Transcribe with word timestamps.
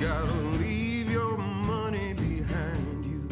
gotta 0.00 0.32
leave 0.32 1.10
your 1.10 1.36
money 1.36 2.12
behind 2.12 3.04
you. 3.04 3.28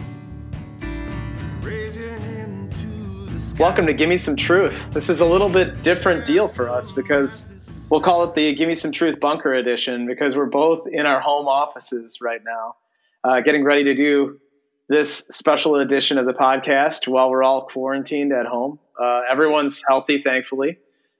Welcome 3.56 3.86
to 3.86 3.94
Give 3.94 4.08
Me 4.08 4.18
Some 4.18 4.34
Truth. 4.34 4.88
This 4.92 5.08
is 5.08 5.20
a 5.20 5.26
little 5.26 5.48
bit 5.48 5.84
different 5.84 6.26
deal 6.26 6.48
for 6.48 6.68
us 6.68 6.90
because 6.90 7.46
we'll 7.88 8.00
call 8.00 8.24
it 8.24 8.34
the 8.34 8.52
Give 8.56 8.66
Me 8.66 8.74
Some 8.74 8.90
Truth 8.90 9.20
Bunker 9.20 9.54
Edition 9.54 10.08
because 10.08 10.34
we're 10.34 10.46
both 10.46 10.88
in 10.90 11.06
our 11.06 11.20
home 11.20 11.46
offices 11.46 12.18
right 12.20 12.40
now, 12.44 12.74
uh, 13.22 13.42
getting 13.42 13.62
ready 13.62 13.84
to 13.84 13.94
do 13.94 14.40
this 14.88 15.24
special 15.30 15.76
edition 15.76 16.18
of 16.18 16.26
the 16.26 16.34
podcast 16.34 17.06
while 17.06 17.30
we're 17.30 17.44
all 17.44 17.68
quarantined 17.72 18.32
at 18.32 18.46
home. 18.46 18.80
Uh, 19.00 19.20
everyone's 19.30 19.84
healthy, 19.86 20.20
thankfully, 20.20 20.78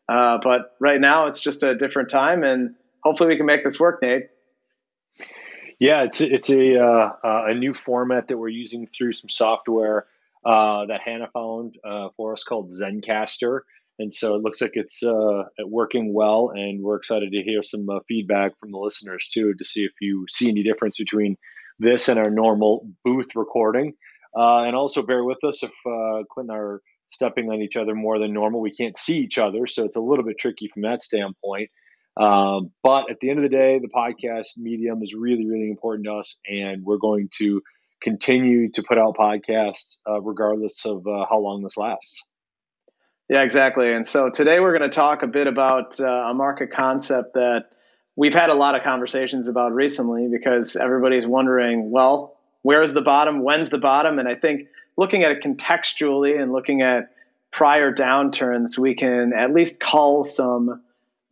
uh, 0.08 0.38
but 0.42 0.74
right 0.80 1.00
now 1.00 1.28
it's 1.28 1.38
just 1.38 1.62
a 1.62 1.76
different 1.76 2.10
time, 2.10 2.42
and 2.42 2.74
hopefully 3.04 3.28
we 3.28 3.36
can 3.36 3.46
make 3.46 3.62
this 3.62 3.78
work, 3.78 4.02
Nate. 4.02 4.24
Yeah, 5.78 6.04
it's 6.04 6.20
it's 6.20 6.48
a 6.48 6.78
uh, 6.82 7.10
uh, 7.22 7.44
a 7.48 7.54
new 7.54 7.74
format 7.74 8.28
that 8.28 8.38
we're 8.38 8.48
using 8.48 8.86
through 8.86 9.12
some 9.12 9.28
software 9.28 10.06
uh, 10.44 10.86
that 10.86 11.02
Hannah 11.02 11.28
found 11.34 11.76
uh, 11.84 12.08
for 12.16 12.32
us 12.32 12.44
called 12.44 12.70
Zencastr, 12.72 13.60
and 13.98 14.12
so 14.12 14.36
it 14.36 14.42
looks 14.42 14.62
like 14.62 14.72
it's 14.74 15.02
uh, 15.02 15.42
working 15.66 16.14
well, 16.14 16.50
and 16.54 16.82
we're 16.82 16.96
excited 16.96 17.32
to 17.32 17.42
hear 17.42 17.62
some 17.62 17.88
uh, 17.90 17.98
feedback 18.08 18.58
from 18.58 18.70
the 18.72 18.78
listeners 18.78 19.28
too 19.32 19.52
to 19.52 19.64
see 19.64 19.84
if 19.84 19.92
you 20.00 20.24
see 20.30 20.48
any 20.48 20.62
difference 20.62 20.96
between 20.96 21.36
this 21.78 22.08
and 22.08 22.18
our 22.18 22.30
normal 22.30 22.88
booth 23.04 23.36
recording, 23.36 23.92
and 24.34 24.74
also 24.74 25.02
bear 25.02 25.24
with 25.24 25.44
us 25.44 25.62
if 25.62 25.72
Clint 25.82 26.48
and 26.48 26.52
I 26.52 26.56
are 26.56 26.82
stepping 27.10 27.50
on 27.50 27.60
each 27.60 27.76
other 27.76 27.94
more 27.94 28.18
than 28.18 28.32
normal. 28.32 28.62
We 28.62 28.72
can't 28.72 28.96
see 28.96 29.18
each 29.18 29.36
other, 29.36 29.66
so 29.66 29.84
it's 29.84 29.96
a 29.96 30.00
little 30.00 30.24
bit 30.24 30.38
tricky 30.38 30.68
from 30.72 30.82
that 30.82 31.02
standpoint. 31.02 31.68
Um, 32.16 32.70
but 32.82 33.10
at 33.10 33.20
the 33.20 33.30
end 33.30 33.38
of 33.38 33.42
the 33.42 33.54
day, 33.54 33.78
the 33.78 33.88
podcast 33.88 34.56
medium 34.58 35.02
is 35.02 35.14
really, 35.14 35.46
really 35.46 35.70
important 35.70 36.06
to 36.06 36.14
us, 36.14 36.38
and 36.48 36.82
we're 36.84 36.96
going 36.96 37.28
to 37.38 37.62
continue 38.00 38.70
to 38.70 38.82
put 38.82 38.98
out 38.98 39.16
podcasts 39.16 40.00
uh, 40.08 40.20
regardless 40.20 40.84
of 40.86 41.06
uh, 41.06 41.26
how 41.28 41.38
long 41.38 41.62
this 41.62 41.76
lasts. 41.76 42.26
Yeah, 43.28 43.42
exactly. 43.42 43.92
And 43.92 44.06
so 44.06 44.30
today 44.30 44.60
we're 44.60 44.76
going 44.76 44.88
to 44.88 44.94
talk 44.94 45.22
a 45.22 45.26
bit 45.26 45.46
about 45.46 45.98
uh, 45.98 46.06
a 46.06 46.34
market 46.34 46.70
concept 46.72 47.34
that 47.34 47.64
we've 48.14 48.34
had 48.34 48.50
a 48.50 48.54
lot 48.54 48.76
of 48.76 48.82
conversations 48.82 49.48
about 49.48 49.72
recently 49.72 50.28
because 50.30 50.76
everybody's 50.76 51.26
wondering, 51.26 51.90
well, 51.90 52.38
where 52.62 52.82
is 52.82 52.94
the 52.94 53.00
bottom? 53.02 53.42
When's 53.42 53.70
the 53.70 53.78
bottom? 53.78 54.18
And 54.18 54.28
I 54.28 54.36
think 54.36 54.68
looking 54.96 55.24
at 55.24 55.32
it 55.32 55.42
contextually 55.42 56.40
and 56.40 56.52
looking 56.52 56.82
at 56.82 57.10
prior 57.52 57.92
downturns, 57.92 58.78
we 58.78 58.94
can 58.94 59.32
at 59.36 59.52
least 59.52 59.80
call 59.80 60.22
some 60.22 60.82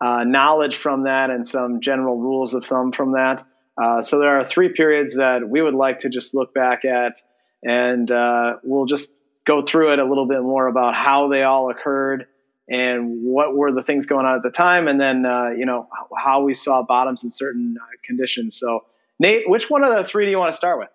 uh, 0.05 0.23
knowledge 0.25 0.77
from 0.77 1.05
that 1.05 1.31
and 1.31 1.47
some 1.47 1.81
general 1.81 2.19
rules 2.19 2.53
of 2.53 2.67
thumb 2.67 2.93
from 2.93 3.13
that. 3.13 3.47
Uh, 3.83 4.03
so 4.03 4.19
there 4.19 4.39
are 4.39 4.45
three 4.45 4.69
periods 4.69 5.15
that 5.15 5.49
we 5.49 5.63
would 5.63 5.75
like 5.75 6.01
to 6.01 6.11
just 6.11 6.35
look 6.35 6.53
back 6.53 6.85
at, 6.85 7.23
and 7.63 8.11
uh, 8.11 8.57
we'll 8.63 8.85
just 8.85 9.11
go 9.47 9.65
through 9.65 9.95
it 9.95 9.99
a 9.99 10.05
little 10.05 10.29
bit 10.29 10.43
more 10.43 10.67
about 10.67 10.95
how 10.95 11.29
they 11.29 11.43
all 11.43 11.71
occurred 11.71 12.27
and 12.69 13.23
what 13.23 13.57
were 13.57 13.73
the 13.73 13.83
things 13.83 14.05
going 14.05 14.27
on 14.27 14.37
at 14.37 14.43
the 14.43 14.51
time, 14.51 14.89
and 14.89 15.01
then 15.01 15.25
uh, 15.25 15.49
you 15.57 15.65
know 15.65 15.89
how 16.17 16.43
we 16.43 16.53
saw 16.53 16.83
bottoms 16.83 17.25
in 17.25 17.31
certain 17.31 17.77
uh, 17.81 17.87
conditions. 18.05 18.57
So, 18.57 18.85
Nate, 19.19 19.49
which 19.49 19.71
one 19.71 19.85
of 19.85 19.97
the 19.97 20.05
three 20.05 20.27
do 20.27 20.31
you 20.31 20.39
want 20.39 20.53
to 20.53 20.57
start 20.57 20.79
with? 20.79 20.89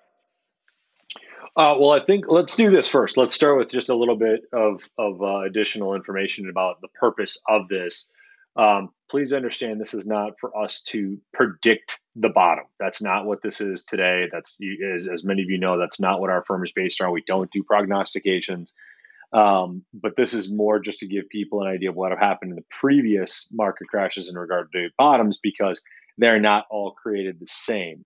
Uh, 1.55 1.75
well, 1.79 1.91
I 1.91 1.99
think 1.99 2.25
let's 2.27 2.55
do 2.55 2.69
this 2.69 2.87
first. 2.87 3.17
Let's 3.17 3.33
start 3.33 3.57
with 3.57 3.69
just 3.69 3.89
a 3.89 3.95
little 3.95 4.15
bit 4.15 4.43
of 4.53 4.87
of 4.99 5.21
uh, 5.21 5.39
additional 5.39 5.95
information 5.95 6.47
about 6.47 6.79
the 6.81 6.89
purpose 6.89 7.41
of 7.47 7.67
this. 7.67 8.11
Um, 8.55 8.91
please 9.09 9.33
understand 9.33 9.79
this 9.79 9.93
is 9.93 10.05
not 10.05 10.39
for 10.39 10.55
us 10.57 10.81
to 10.81 11.19
predict 11.33 11.99
the 12.15 12.29
bottom. 12.29 12.65
That's 12.79 13.01
not 13.01 13.25
what 13.25 13.41
this 13.41 13.61
is 13.61 13.85
today. 13.85 14.27
That's 14.31 14.59
as, 14.95 15.07
as 15.07 15.23
many 15.23 15.41
of 15.41 15.49
you 15.49 15.57
know, 15.57 15.79
that's 15.79 15.99
not 15.99 16.19
what 16.19 16.29
our 16.29 16.43
firm 16.45 16.63
is 16.63 16.71
based 16.71 17.01
on. 17.01 17.11
We 17.11 17.23
don't 17.25 17.51
do 17.51 17.63
prognostications. 17.63 18.75
Um, 19.31 19.83
but 19.93 20.15
this 20.15 20.33
is 20.33 20.53
more 20.53 20.79
just 20.79 20.99
to 20.99 21.07
give 21.07 21.29
people 21.29 21.61
an 21.61 21.67
idea 21.67 21.89
of 21.89 21.95
what 21.95 22.11
have 22.11 22.19
happened 22.19 22.51
in 22.51 22.55
the 22.55 22.65
previous 22.69 23.47
market 23.51 23.87
crashes 23.87 24.29
in 24.29 24.37
regard 24.37 24.71
to 24.73 24.89
bottoms 24.97 25.39
because 25.41 25.83
they're 26.17 26.39
not 26.39 26.65
all 26.69 26.91
created 26.91 27.39
the 27.39 27.47
same. 27.47 28.05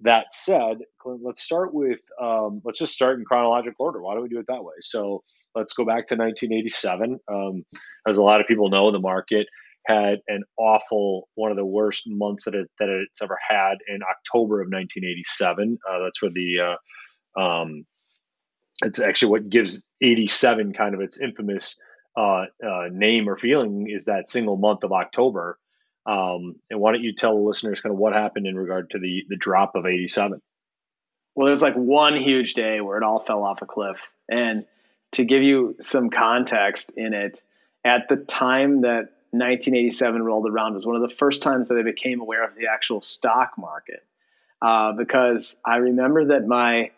That 0.00 0.32
said, 0.32 0.78
let's 1.04 1.42
start 1.42 1.72
with 1.72 2.00
um, 2.20 2.60
let's 2.64 2.78
just 2.78 2.94
start 2.94 3.18
in 3.18 3.24
chronological 3.24 3.86
order. 3.86 4.02
Why 4.02 4.14
don't 4.14 4.24
we 4.24 4.28
do 4.30 4.40
it 4.40 4.46
that 4.48 4.64
way? 4.64 4.74
So 4.80 5.22
let's 5.54 5.74
go 5.74 5.84
back 5.84 6.08
to 6.08 6.16
1987. 6.16 7.20
Um, 7.30 7.64
as 8.08 8.18
a 8.18 8.22
lot 8.22 8.40
of 8.40 8.46
people 8.46 8.70
know, 8.70 8.90
the 8.90 8.98
market 8.98 9.46
had 9.84 10.20
an 10.28 10.44
awful 10.56 11.28
one 11.34 11.50
of 11.50 11.56
the 11.56 11.64
worst 11.64 12.04
months 12.06 12.44
that 12.44 12.54
it 12.54 12.70
that 12.78 12.88
it's 12.88 13.22
ever 13.22 13.38
had 13.48 13.78
in 13.88 14.00
October 14.02 14.60
of 14.60 14.66
1987. 14.66 15.78
Uh, 15.88 15.98
that's 16.04 16.22
where 16.22 16.30
the 16.30 16.76
uh, 17.36 17.40
um, 17.40 17.84
it's 18.84 19.00
actually 19.00 19.32
what 19.32 19.48
gives 19.48 19.86
87 20.00 20.72
kind 20.72 20.94
of 20.94 21.00
its 21.00 21.20
infamous 21.20 21.84
uh, 22.16 22.46
uh, 22.64 22.88
name 22.90 23.28
or 23.28 23.36
feeling 23.36 23.88
is 23.88 24.06
that 24.06 24.28
single 24.28 24.56
month 24.56 24.84
of 24.84 24.92
October. 24.92 25.58
Um, 26.04 26.56
and 26.70 26.80
why 26.80 26.92
don't 26.92 27.02
you 27.02 27.14
tell 27.14 27.36
the 27.36 27.42
listeners 27.42 27.80
kind 27.80 27.92
of 27.92 27.98
what 27.98 28.12
happened 28.12 28.46
in 28.46 28.56
regard 28.56 28.90
to 28.90 28.98
the 28.98 29.24
the 29.28 29.36
drop 29.36 29.74
of 29.74 29.86
87? 29.86 30.40
Well, 31.34 31.46
there's 31.46 31.62
like 31.62 31.74
one 31.74 32.16
huge 32.16 32.54
day 32.54 32.80
where 32.80 32.98
it 32.98 33.04
all 33.04 33.20
fell 33.24 33.44
off 33.44 33.62
a 33.62 33.66
cliff, 33.66 33.96
and 34.28 34.66
to 35.12 35.24
give 35.24 35.42
you 35.42 35.76
some 35.80 36.10
context 36.10 36.90
in 36.96 37.14
it, 37.14 37.40
at 37.84 38.08
the 38.08 38.16
time 38.16 38.82
that 38.82 39.10
1987 39.32 40.22
rolled 40.22 40.46
around 40.46 40.74
was 40.74 40.84
one 40.84 40.94
of 40.94 41.02
the 41.02 41.14
first 41.14 41.40
times 41.42 41.68
that 41.68 41.78
I 41.78 41.82
became 41.82 42.20
aware 42.20 42.44
of 42.44 42.54
the 42.54 42.66
actual 42.66 43.00
stock 43.00 43.52
market. 43.56 44.04
Uh, 44.60 44.92
because 44.92 45.56
I 45.66 45.76
remember 45.76 46.26
that 46.26 46.46
my 46.46 46.90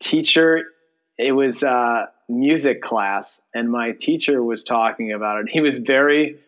teacher, 0.00 0.64
it 1.16 1.32
was 1.32 1.62
uh, 1.62 2.06
music 2.28 2.82
class, 2.82 3.40
and 3.54 3.70
my 3.70 3.92
teacher 3.92 4.42
was 4.42 4.64
talking 4.64 5.12
about 5.12 5.40
it. 5.42 5.48
He 5.50 5.60
was 5.60 5.78
very 5.78 6.40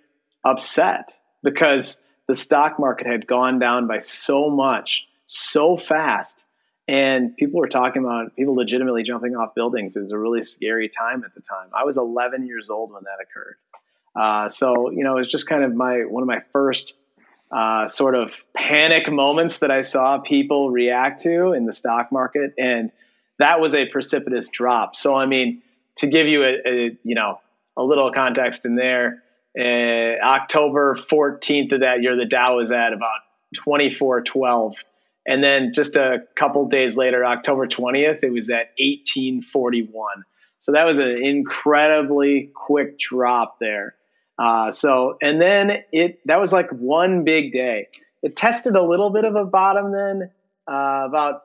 upset 0.45 1.17
because 1.43 2.01
the 2.27 2.35
stock 2.35 2.79
market 2.79 3.07
had 3.07 3.27
gone 3.27 3.59
down 3.59 3.87
by 3.87 4.01
so 4.01 4.51
much, 4.51 5.05
so 5.27 5.77
fast. 5.77 6.43
And 6.89 7.37
people 7.37 7.61
were 7.61 7.69
talking 7.69 8.03
about 8.03 8.35
people 8.35 8.57
legitimately 8.57 9.05
jumping 9.05 9.37
off 9.37 9.55
buildings. 9.55 9.95
It 9.95 10.01
was 10.01 10.11
a 10.11 10.19
really 10.19 10.43
scary 10.43 10.89
time 10.89 11.23
at 11.25 11.35
the 11.35 11.41
time. 11.41 11.69
I 11.73 11.85
was 11.85 11.97
11 11.97 12.47
years 12.47 12.69
old 12.69 12.93
when 12.93 13.05
that 13.05 13.23
occurred. 13.23 13.57
Uh, 14.15 14.49
so 14.49 14.91
you 14.91 15.05
know, 15.05 15.17
it 15.17 15.21
was 15.21 15.29
just 15.29 15.47
kind 15.47 15.65
of 15.65 15.75
my 15.75 16.01
one 16.01 16.23
of 16.23 16.27
my 16.27 16.41
first 16.53 16.95
uh, 17.51 17.89
sort 17.89 18.15
of 18.15 18.33
panic 18.57 19.11
moments 19.11 19.59
that 19.59 19.71
I 19.71 19.83
saw 19.83 20.19
people 20.19 20.71
react 20.71 21.23
to 21.23 21.53
in 21.53 21.67
the 21.67 21.73
stock 21.73 22.13
market, 22.13 22.55
and 22.59 22.91
that 23.39 23.61
was 23.61 23.75
a 23.75 23.87
precipitous 23.87 24.49
drop. 24.49 24.97
So 24.97 25.15
I 25.15 25.27
mean, 25.27 25.63
to 25.97 26.07
give 26.07 26.27
you 26.27 26.45
a, 26.45 26.57
a 26.67 26.99
you 27.03 27.15
know 27.15 27.41
a 27.77 27.83
little 27.83 28.13
context 28.13 28.65
in 28.65 28.77
there, 28.77 29.23
uh, 29.59 30.25
October 30.25 30.97
14th 31.11 31.73
of 31.73 31.81
that 31.81 32.03
year, 32.03 32.17
the 32.17 32.25
Dow 32.25 32.57
was 32.57 32.71
at 32.71 32.93
about 32.93 33.21
2412. 33.55 34.75
And 35.27 35.45
then 35.45 35.73
just 35.75 35.97
a 35.97 36.25
couple 36.35 36.67
days 36.69 36.97
later, 36.97 37.25
October 37.25 37.67
20th, 37.67 38.23
it 38.23 38.33
was 38.33 38.49
at 38.51 38.73
1841. 38.79 40.25
So 40.61 40.73
that 40.73 40.85
was 40.85 40.99
an 40.99 41.25
incredibly 41.25 42.51
quick 42.55 42.99
drop 42.99 43.59
there. 43.59 43.95
Uh, 44.41 44.73
so, 44.73 45.19
and 45.21 45.41
then 45.41 45.71
it, 45.93 46.19
that 46.25 46.41
was 46.41 46.51
like 46.53 46.71
one 46.71 47.25
big 47.25 47.53
day. 47.53 47.89
It 48.23 48.37
tested 48.37 48.75
a 48.75 48.83
little 48.83 49.11
bit 49.11 49.25
of 49.25 49.35
a 49.37 49.45
bottom 49.45 49.93
then 49.93 50.31
uh, 50.67 51.05
about 51.07 51.43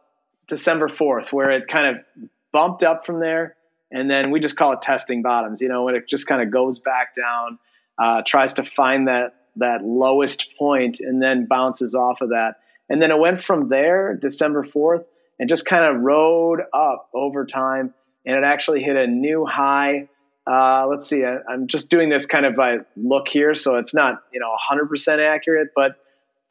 December 0.47 0.88
4th, 0.88 1.34
where 1.34 1.51
it 1.51 1.67
kind 1.67 1.97
of 1.97 2.29
bumped 2.53 2.84
up 2.84 3.05
from 3.05 3.19
there. 3.19 3.57
And 3.91 4.09
then 4.09 4.31
we 4.31 4.39
just 4.39 4.55
call 4.55 4.73
it 4.73 4.81
testing 4.81 5.22
bottoms, 5.22 5.61
you 5.61 5.67
know, 5.67 5.84
when 5.84 5.95
it 5.95 6.07
just 6.07 6.25
kind 6.25 6.41
of 6.41 6.51
goes 6.51 6.79
back 6.79 7.16
down, 7.16 7.59
uh, 8.01 8.22
tries 8.25 8.53
to 8.55 8.63
find 8.63 9.07
that, 9.07 9.35
that 9.57 9.84
lowest 9.84 10.47
point 10.57 11.00
and 11.01 11.22
then 11.22 11.47
bounces 11.47 11.95
off 11.95 12.22
of 12.22 12.29
that. 12.29 12.55
And 12.89 13.01
then 13.01 13.11
it 13.11 13.19
went 13.19 13.44
from 13.44 13.67
there, 13.67 14.17
December 14.22 14.64
4th, 14.64 15.05
and 15.40 15.49
just 15.49 15.66
kind 15.66 15.84
of 15.84 16.02
rode 16.02 16.61
up 16.73 17.09
over 17.14 17.46
time. 17.46 17.93
And 18.25 18.35
it 18.37 18.43
actually 18.43 18.84
hit 18.84 18.96
a 18.96 19.08
new 19.08 19.46
high 19.46 20.08
uh, 20.47 20.86
let's 20.88 21.08
see. 21.08 21.24
I, 21.24 21.38
am 21.52 21.68
just 21.68 21.90
doing 21.90 22.09
this 22.09 22.26
kind 22.26 22.46
of 22.46 22.56
by 22.56 22.78
look 22.96 23.28
here, 23.28 23.56
so 23.56 23.78
it's 23.78 23.94
not 23.94 24.24
you 24.32 24.40
know 24.40 24.56
100% 24.72 25.20
accurate, 25.20 25.70
but 25.76 25.96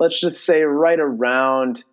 let's 0.00 0.20
just 0.20 0.44
say 0.44 0.62
right 0.62 0.98
around 0.98 1.84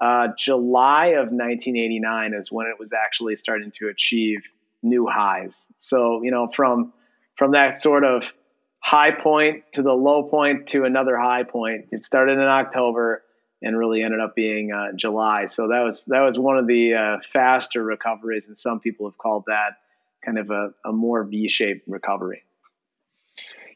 uh, 0.00 0.28
July 0.38 1.08
of 1.08 1.28
1989 1.30 2.34
is 2.34 2.50
when 2.50 2.66
it 2.66 2.78
was 2.78 2.92
actually 2.92 3.36
starting 3.36 3.72
to 3.78 3.88
achieve 3.88 4.42
new 4.82 5.06
highs. 5.06 5.54
So 5.78 6.22
you 6.22 6.30
know 6.30 6.48
from 6.54 6.92
from 7.36 7.52
that 7.52 7.80
sort 7.80 8.04
of 8.04 8.24
high 8.78 9.12
point 9.12 9.64
to 9.72 9.82
the 9.82 9.92
low 9.92 10.24
point 10.24 10.68
to 10.68 10.84
another 10.84 11.16
high 11.16 11.44
point. 11.44 11.86
It 11.92 12.04
started 12.04 12.34
in 12.34 12.44
October 12.44 13.22
and 13.62 13.78
really 13.78 14.02
ended 14.02 14.20
up 14.20 14.34
being 14.34 14.72
uh, 14.72 14.88
July. 14.96 15.46
So 15.46 15.68
that 15.68 15.80
was 15.80 16.04
that 16.06 16.20
was 16.20 16.38
one 16.38 16.58
of 16.58 16.66
the 16.66 16.94
uh, 16.94 17.18
faster 17.32 17.82
recoveries, 17.82 18.46
and 18.46 18.58
some 18.58 18.80
people 18.80 19.08
have 19.08 19.18
called 19.18 19.44
that 19.46 19.76
kind 20.24 20.38
of 20.38 20.50
a, 20.50 20.70
a 20.84 20.92
more 20.92 21.24
V-shaped 21.24 21.86
recovery. 21.86 22.42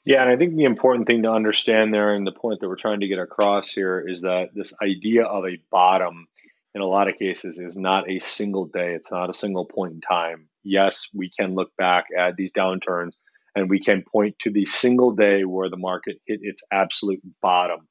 Yeah, 0.05 0.23
and 0.23 0.31
I 0.31 0.37
think 0.37 0.55
the 0.55 0.65
important 0.65 1.09
thing 1.09 1.25
to 1.25 1.33
understand 1.33 1.93
there, 1.93 2.15
and 2.15 2.27
the 2.27 2.33
point 2.33 2.61
that 2.61 2.69
we're 2.69 2.77
trying 2.77 3.01
to 3.01 3.09
get 3.09 3.19
across 3.19 3.73
here, 3.73 4.05
is 4.07 4.23
that 4.23 4.55
this 4.55 4.77
idea 4.81 5.25
of 5.25 5.45
a 5.45 5.59
bottom, 5.71 6.29
in 6.75 6.81
a 6.81 6.87
lot 6.87 7.09
of 7.09 7.17
cases, 7.17 7.59
is 7.59 7.77
not 7.77 8.09
a 8.09 8.21
single 8.21 8.67
day. 8.67 8.95
It's 8.95 9.11
not 9.11 9.31
a 9.31 9.35
single 9.35 9.65
point 9.65 9.95
in 9.95 10.01
time. 10.01 10.49
Yes, 10.63 11.11
we 11.13 11.31
can 11.31 11.55
look 11.55 11.75
back 11.77 12.07
at 12.17 12.37
these 12.37 12.53
downturns 12.53 13.15
and 13.57 13.71
we 13.71 13.81
can 13.81 14.03
point 14.03 14.39
to 14.41 14.51
the 14.51 14.67
single 14.67 15.13
day 15.13 15.45
where 15.45 15.71
the 15.71 15.77
market 15.77 16.21
hit 16.27 16.41
its 16.43 16.63
absolute 16.71 17.23
bottom. 17.41 17.89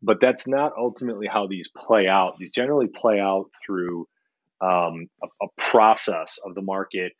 But 0.00 0.20
that's 0.20 0.46
not 0.46 0.72
ultimately 0.78 1.26
how 1.26 1.48
these 1.48 1.68
play 1.68 2.06
out. 2.06 2.36
These 2.36 2.52
generally 2.52 2.86
play 2.86 3.18
out 3.18 3.50
through 3.64 4.06
um, 4.60 5.08
a, 5.22 5.26
a, 5.42 5.48
process 5.58 6.38
of 6.46 6.54
the 6.54 6.62
market 6.62 7.12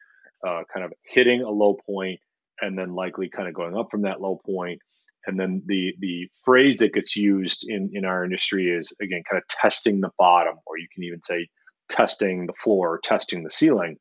uh, 0.47 0.63
kind 0.73 0.85
of 0.85 0.93
hitting 1.05 1.43
a 1.43 1.51
low 1.51 1.77
point 1.87 2.21
and 2.61 2.79
then 2.79 2.95
likely 2.95 3.29
kind 3.29 3.49
of 3.49 3.55
going 3.55 3.77
up 3.77 3.91
from 3.91 4.03
that 4.03 4.21
low 4.21 4.41
point. 4.45 4.81
And 5.27 5.39
then 5.39 5.63
the 5.67 5.95
the 5.99 6.29
phrase 6.45 6.79
that 6.79 6.95
gets 6.95 7.17
used 7.17 7.67
in 7.69 7.91
in 7.93 8.05
our 8.05 8.25
industry 8.25 8.71
is 8.71 8.95
again 9.01 9.23
kind 9.29 9.43
of 9.43 9.49
testing 9.49 10.01
the 10.01 10.11
bottom, 10.19 10.57
or 10.67 10.79
you 10.79 10.87
can 10.95 11.03
even 11.05 11.23
say 11.23 11.49
testing 11.89 12.47
the 12.47 12.53
floor, 12.53 12.95
or 12.95 13.01
testing 13.03 13.43
the 13.43 13.51
ceiling. 13.51 13.97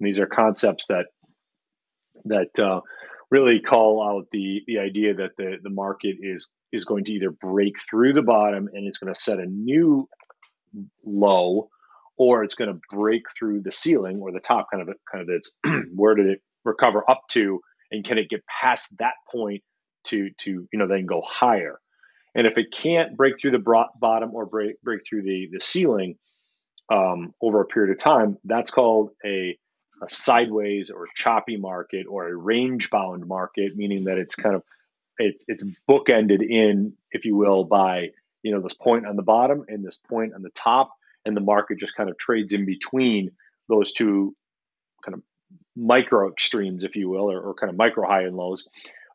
And 0.00 0.08
these 0.08 0.18
are 0.18 0.26
concepts 0.26 0.86
that 0.86 1.06
that 2.24 2.58
uh, 2.58 2.80
really 3.30 3.60
call 3.60 4.02
out 4.02 4.26
the 4.32 4.62
the 4.66 4.78
idea 4.78 5.14
that 5.14 5.36
the 5.36 5.58
the 5.62 5.70
market 5.70 6.16
is 6.20 6.48
is 6.72 6.84
going 6.84 7.04
to 7.04 7.12
either 7.12 7.30
break 7.30 7.78
through 7.78 8.12
the 8.12 8.22
bottom 8.22 8.68
and 8.72 8.86
it's 8.86 8.98
going 8.98 9.12
to 9.12 9.18
set 9.18 9.38
a 9.38 9.46
new 9.46 10.08
low, 11.04 11.68
or 12.16 12.44
it's 12.44 12.54
going 12.54 12.72
to 12.72 12.80
break 12.90 13.24
through 13.36 13.60
the 13.60 13.72
ceiling 13.72 14.20
or 14.20 14.32
the 14.32 14.40
top 14.40 14.68
kind 14.70 14.88
of 14.88 14.94
kind 15.10 15.22
of 15.22 15.28
its 15.28 15.54
where 15.94 16.14
did 16.14 16.26
it 16.26 16.40
recover 16.64 17.08
up 17.08 17.22
to 17.28 17.60
and 17.90 18.04
can 18.04 18.18
it 18.18 18.28
get 18.28 18.44
past 18.46 18.96
that 18.98 19.14
point 19.30 19.62
to 20.04 20.30
to 20.38 20.68
you 20.72 20.78
know 20.78 20.86
then 20.86 21.06
go 21.06 21.22
higher? 21.22 21.80
And 22.36 22.46
if 22.46 22.58
it 22.58 22.72
can't 22.72 23.16
break 23.16 23.38
through 23.38 23.52
the 23.52 23.86
bottom 24.00 24.34
or 24.34 24.46
break 24.46 24.80
break 24.82 25.00
through 25.08 25.22
the 25.22 25.48
the 25.52 25.60
ceiling 25.60 26.16
um, 26.90 27.34
over 27.40 27.60
a 27.60 27.66
period 27.66 27.92
of 27.92 27.98
time 27.98 28.36
that's 28.44 28.70
called 28.70 29.10
a, 29.24 29.56
a 30.02 30.10
sideways 30.10 30.90
or 30.90 31.08
choppy 31.14 31.56
market 31.56 32.06
or 32.08 32.28
a 32.28 32.36
range 32.36 32.90
bound 32.90 33.26
market 33.26 33.74
meaning 33.74 34.04
that 34.04 34.18
it's 34.18 34.34
kind 34.34 34.54
of 34.54 34.62
it, 35.18 35.42
it's 35.48 35.64
bookended 35.88 36.46
in 36.46 36.92
if 37.10 37.24
you 37.24 37.36
will 37.36 37.64
by 37.64 38.10
you 38.42 38.52
know 38.52 38.60
this 38.60 38.74
point 38.74 39.06
on 39.06 39.16
the 39.16 39.22
bottom 39.22 39.64
and 39.68 39.84
this 39.84 40.02
point 40.08 40.34
on 40.34 40.42
the 40.42 40.50
top 40.50 40.92
and 41.24 41.36
the 41.36 41.40
market 41.40 41.78
just 41.78 41.94
kind 41.94 42.10
of 42.10 42.18
trades 42.18 42.52
in 42.52 42.64
between 42.66 43.30
those 43.68 43.92
two 43.92 44.34
kind 45.04 45.14
of 45.14 45.22
micro 45.76 46.30
extremes, 46.30 46.84
if 46.84 46.96
you 46.96 47.08
will, 47.08 47.30
or, 47.30 47.40
or 47.40 47.54
kind 47.54 47.70
of 47.70 47.76
micro 47.76 48.06
high 48.06 48.22
and 48.22 48.36
lows, 48.36 48.68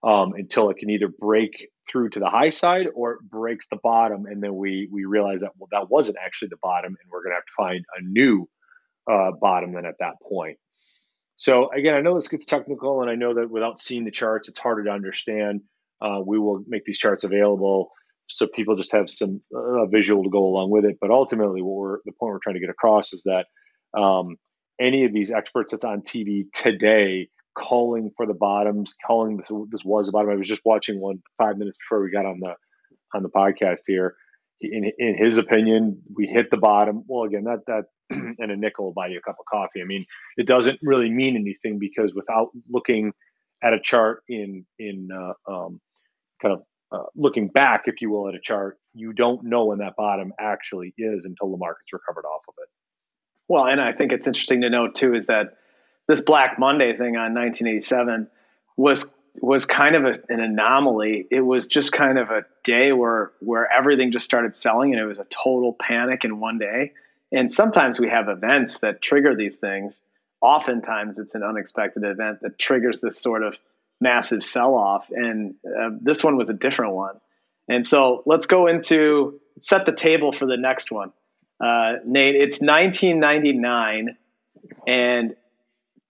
um, 0.04 0.34
until 0.34 0.70
it 0.70 0.78
can 0.78 0.90
either 0.90 1.08
break 1.08 1.70
through 1.90 2.10
to 2.10 2.20
the 2.20 2.30
high 2.30 2.50
side 2.50 2.88
or 2.94 3.14
it 3.14 3.22
breaks 3.22 3.68
the 3.68 3.78
bottom, 3.78 4.26
and 4.26 4.42
then 4.42 4.56
we 4.56 4.88
we 4.92 5.06
realize 5.06 5.42
that 5.42 5.52
well 5.58 5.70
that 5.72 5.90
wasn't 5.90 6.18
actually 6.24 6.50
the 6.50 6.58
bottom, 6.62 6.90
and 6.90 7.12
we're 7.12 7.24
going 7.24 7.32
to 7.32 7.36
have 7.36 7.46
to 7.46 7.52
find 7.58 7.86
a 7.98 8.02
new 8.02 8.48
uh, 9.12 9.32
bottom 9.32 9.74
then 9.74 9.86
at 9.86 9.96
that 10.00 10.16
point. 10.22 10.58
So 11.36 11.72
again, 11.72 11.96
I 11.96 12.02
know 12.02 12.16
this 12.16 12.28
gets 12.28 12.46
technical, 12.46 13.02
and 13.02 13.10
I 13.10 13.16
know 13.16 13.36
that 13.36 13.50
without 13.50 13.80
seeing 13.80 14.04
the 14.04 14.12
charts, 14.12 14.50
it's 14.50 14.60
harder 14.60 14.84
to 14.86 14.92
understand. 14.92 15.62
Uh, 16.02 16.22
we 16.26 16.38
will 16.40 16.64
make 16.68 16.86
these 16.86 16.98
charts 16.98 17.24
available 17.24 17.92
so 18.30 18.48
people 18.48 18.76
just 18.76 18.92
have 18.92 19.10
some 19.10 19.42
uh, 19.56 19.86
visual 19.88 20.24
to 20.24 20.30
go 20.30 20.46
along 20.46 20.70
with 20.70 20.86
it. 20.86 20.98
But 21.02 21.12
ultimately, 21.12 21.62
what 21.62 21.76
we're 21.76 21.98
the 22.06 22.12
point 22.12 22.34
we're 22.34 22.40
trying 22.42 22.56
to 22.56 22.62
get 22.62 22.70
across 22.70 23.12
is 23.12 23.24
that 23.26 23.48
um, 24.00 24.38
any 24.80 25.06
of 25.06 25.14
these 25.14 25.32
experts 25.32 25.72
that's 25.72 25.84
on 25.84 26.02
TV 26.02 26.46
today 26.54 27.30
calling 27.56 28.12
for 28.16 28.26
the 28.26 28.34
bottoms, 28.34 28.96
calling 29.06 29.38
this 29.38 29.52
this 29.72 29.84
was 29.84 30.10
a 30.10 30.12
bottom. 30.12 30.30
I 30.30 30.36
was 30.36 30.48
just 30.48 30.66
watching 30.66 31.00
one 31.00 31.22
five 31.38 31.58
minutes 31.58 31.78
before 31.78 32.04
we 32.04 32.12
got 32.12 32.26
on 32.26 32.40
the 32.40 32.54
on 33.14 33.24
the 33.24 33.30
podcast 33.30 33.82
here. 33.88 34.16
In, 34.62 34.92
in 34.98 35.18
his 35.18 35.38
opinion, 35.38 36.02
we 36.16 36.28
hit 36.28 36.52
the 36.52 36.58
bottom. 36.58 37.04
Well, 37.08 37.24
again, 37.24 37.46
that 37.46 37.60
that 37.68 37.86
and 38.12 38.52
a 38.52 38.56
nickel 38.56 38.86
will 38.86 38.94
buy 38.94 39.08
you 39.08 39.18
a 39.18 39.22
cup 39.22 39.38
of 39.40 39.46
coffee. 39.52 39.82
I 39.82 39.86
mean, 39.86 40.06
it 40.38 40.46
doesn't 40.46 40.80
really 40.84 41.10
mean 41.10 41.36
anything 41.36 41.80
because 41.80 42.14
without 42.14 42.50
looking 42.70 43.14
at 43.64 43.74
a 43.74 43.80
chart 43.82 44.24
in 44.30 44.66
in 44.78 45.10
uh, 45.12 45.52
um, 45.52 45.82
kind 46.42 46.54
of 46.54 46.62
uh, 46.92 47.04
looking 47.16 47.48
back, 47.48 47.84
if 47.86 48.02
you 48.02 48.10
will, 48.10 48.28
at 48.28 48.36
a 48.36 48.40
chart, 48.40 48.80
you 48.94 49.14
don't 49.14 49.44
know 49.44 49.66
when 49.66 49.80
that 49.80 49.96
bottom 49.96 50.34
actually 50.40 50.94
is 50.98 51.26
until 51.26 51.52
the 51.52 51.58
market's 51.58 51.94
recovered 51.94 52.26
off 52.26 52.42
of 52.48 52.56
it. 52.58 52.70
Well, 53.48 53.66
and 53.66 53.82
I 53.82 53.94
think 53.94 54.12
it's 54.12 54.28
interesting 54.28 54.62
to 54.62 54.70
note 54.70 54.96
too 54.96 55.16
is 55.16 55.28
that 55.28 55.58
this 56.08 56.22
Black 56.22 56.58
Monday 56.58 56.92
thing 56.94 57.16
on 57.16 57.34
1987 57.34 58.28
was 58.78 59.08
was 59.42 59.66
kind 59.66 59.96
of 59.96 60.06
a, 60.06 60.14
an 60.30 60.40
anomaly. 60.40 61.28
It 61.30 61.42
was 61.42 61.68
just 61.68 61.92
kind 61.92 62.18
of 62.18 62.30
a 62.30 62.46
day 62.64 62.92
where 62.92 63.32
where 63.40 63.72
everything 63.72 64.12
just 64.12 64.26
started 64.26 64.56
selling, 64.56 64.94
and 64.94 65.02
it 65.02 65.06
was 65.06 65.20
a 65.20 65.26
total 65.26 65.76
panic 65.80 66.26
in 66.26 66.40
one 66.40 66.58
day. 66.58 66.94
And 67.32 67.52
sometimes 67.52 68.00
we 68.00 68.10
have 68.10 68.28
events 68.28 68.80
that 68.80 69.02
trigger 69.02 69.36
these 69.36 69.58
things. 69.58 70.00
Oftentimes, 70.42 71.20
it's 71.20 71.36
an 71.36 71.44
unexpected 71.44 72.04
event 72.04 72.40
that 72.42 72.58
triggers 72.58 73.02
this 73.02 73.22
sort 73.22 73.44
of 73.44 73.56
massive 74.02 74.46
sell 74.46 74.76
off, 74.76 75.08
and 75.10 75.56
uh, 75.66 75.90
this 76.02 76.24
one 76.24 76.38
was 76.38 76.50
a 76.50 76.54
different 76.54 76.94
one. 76.94 77.16
And 77.68 77.86
so, 77.86 78.24
let's 78.26 78.48
go 78.48 78.68
into 78.68 79.40
set 79.62 79.86
the 79.86 79.92
table 79.92 80.32
for 80.32 80.46
the 80.46 80.58
next 80.58 80.92
one 80.92 81.12
uh, 81.60 81.94
Nate, 82.06 82.36
it's 82.36 82.62
1999, 82.62 84.16
and 84.88 85.36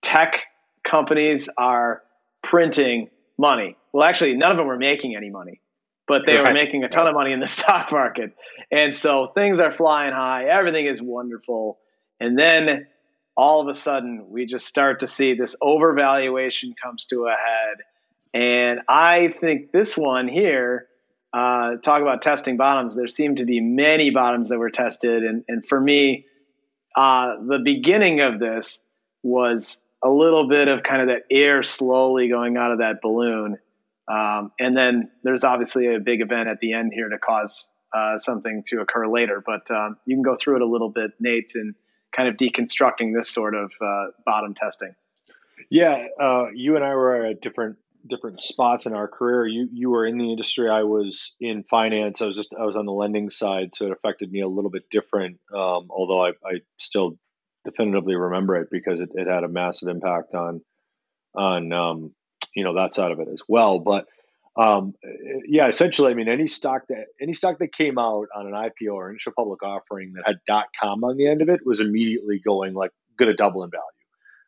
tech 0.02 0.40
companies 0.88 1.50
are 1.58 2.04
printing 2.44 3.10
money. 3.38 3.76
Well, 3.92 4.04
actually, 4.04 4.36
none 4.36 4.52
of 4.52 4.58
them 4.58 4.68
were 4.68 4.78
making 4.78 5.16
any 5.16 5.32
money, 5.32 5.62
but 6.08 6.26
they 6.26 6.40
were 6.40 6.54
making 6.54 6.84
a 6.84 6.90
ton 6.90 7.08
of 7.08 7.16
money 7.16 7.32
in 7.32 7.40
the 7.40 7.48
stock 7.58 7.92
market. 7.92 8.34
And 8.72 8.94
so 8.94 9.32
things 9.34 9.60
are 9.60 9.74
flying 9.76 10.14
high, 10.14 10.46
everything 10.46 10.86
is 10.86 11.02
wonderful. 11.02 11.80
And 12.20 12.38
then 12.38 12.88
all 13.40 13.62
of 13.62 13.70
a 13.70 13.74
sudden, 13.74 14.26
we 14.28 14.46
just 14.46 14.66
start 14.66 15.00
to 15.00 15.08
see 15.08 15.34
this 15.34 15.56
overvaluation 15.64 16.74
comes 16.84 17.06
to 17.06 17.28
a 17.28 17.30
head. 17.30 17.78
And 18.34 18.82
I 18.90 19.34
think 19.40 19.72
this 19.72 19.96
one 19.96 20.28
here 20.28 20.88
uh, 21.32 21.78
talk 21.78 22.02
about 22.02 22.22
testing 22.22 22.58
bottoms, 22.58 22.98
there 22.98 23.08
seemed 23.08 23.38
to 23.38 23.46
be 23.46 23.62
many 23.62 24.10
bottoms 24.10 24.50
that 24.50 24.60
were 24.60 24.70
tested. 24.70 25.24
And, 25.24 25.46
and 25.48 25.66
for 25.66 25.80
me, 25.80 26.26
uh, 26.98 27.36
the 27.48 27.60
beginning 27.64 28.20
of 28.20 28.42
this 28.42 28.78
was 29.24 29.80
a 30.04 30.10
little 30.10 30.50
bit 30.50 30.68
of 30.68 30.84
kind 30.84 31.04
of 31.04 31.08
that 31.08 31.24
air 31.32 31.64
slowly 31.64 32.28
going 32.28 32.58
out 32.58 32.74
of 32.74 32.80
that 32.80 32.96
balloon. 33.02 33.58
Um, 34.12 34.52
and 34.60 34.76
then 34.76 35.12
there's 35.24 35.46
obviously 35.46 35.96
a 35.96 36.00
big 36.02 36.20
event 36.20 36.50
at 36.50 36.60
the 36.60 36.74
end 36.74 36.92
here 36.94 37.08
to 37.08 37.18
cause 37.18 37.70
uh, 37.96 38.20
something 38.20 38.64
to 38.68 38.82
occur 38.82 39.08
later. 39.08 39.42
But 39.46 39.72
um, 39.72 39.96
you 40.06 40.18
can 40.18 40.24
go 40.24 40.36
through 40.36 40.58
it 40.58 40.62
a 40.62 40.68
little 40.68 40.90
bit, 40.90 41.12
Nate, 41.22 41.54
and 41.56 41.74
kind 42.16 42.30
of 42.30 42.36
deconstructing 42.36 43.16
this 43.16 43.30
sort 43.30 43.56
of 43.56 43.72
uh, 43.82 44.08
bottom 44.26 44.56
testing. 44.56 44.96
Yeah, 45.70 46.08
uh, 46.20 46.48
you 46.54 46.76
and 46.76 46.86
I 46.86 46.96
were 46.96 47.26
at 47.26 47.42
different 47.42 47.78
different 48.08 48.42
spots 48.42 48.86
in 48.86 48.94
our 48.94 49.08
career. 49.08 49.46
You 49.46 49.68
you 49.72 49.90
were 49.90 50.06
in 50.06 50.18
the 50.18 50.32
industry. 50.32 50.70
I 50.70 50.84
was 50.84 51.36
in 51.40 51.64
finance. 51.64 52.22
I 52.22 52.26
was 52.26 52.36
just 52.36 52.54
I 52.54 52.66
was 52.66 52.76
on 52.76 52.86
the 52.86 52.92
lending 52.92 53.30
side, 53.30 53.76
so 53.76 53.86
it 53.86 53.92
affected 53.92 54.32
me 54.32 54.42
a 54.42 54.48
little 54.48 54.72
bit 54.72 54.90
different. 54.90 55.40
Um, 55.54 55.88
although 55.90 56.26
I, 56.26 56.30
I 56.46 56.62
still 56.78 57.18
definitively 57.66 58.16
remember 58.16 58.56
it 58.56 58.70
because 58.72 59.00
it, 59.00 59.10
it 59.14 59.28
had 59.28 59.44
a 59.44 59.50
massive 59.50 59.90
impact 59.90 60.34
on 60.34 60.62
on 61.36 61.72
um, 61.74 62.16
you 62.56 62.64
know 62.64 62.76
that 62.76 62.94
side 62.94 63.12
of 63.12 63.20
it 63.20 63.28
as 63.32 63.42
well. 63.48 63.80
But 63.80 64.08
um, 64.60 64.94
yeah, 65.48 65.68
essentially, 65.68 66.12
I 66.12 66.16
mean, 66.16 66.28
any 66.28 66.48
stock 66.48 66.82
that 66.90 67.06
any 67.22 67.32
stock 67.32 67.60
that 67.60 67.72
came 67.72 67.98
out 67.98 68.28
on 68.36 68.46
an 68.46 68.52
IPO 68.52 68.94
or 68.94 69.10
initial 69.10 69.32
public 69.32 69.64
offering 69.64 70.14
that 70.16 70.26
had 70.28 70.68
com 70.78 71.04
on 71.06 71.16
the 71.16 71.28
end 71.28 71.42
of 71.42 71.48
it 71.48 71.62
was 71.66 71.80
immediately 71.80 72.42
going 72.46 72.74
like 72.74 72.92
going 73.18 73.30
to 73.32 73.36
double 73.36 73.64
in 73.64 73.72
value. 73.72 73.84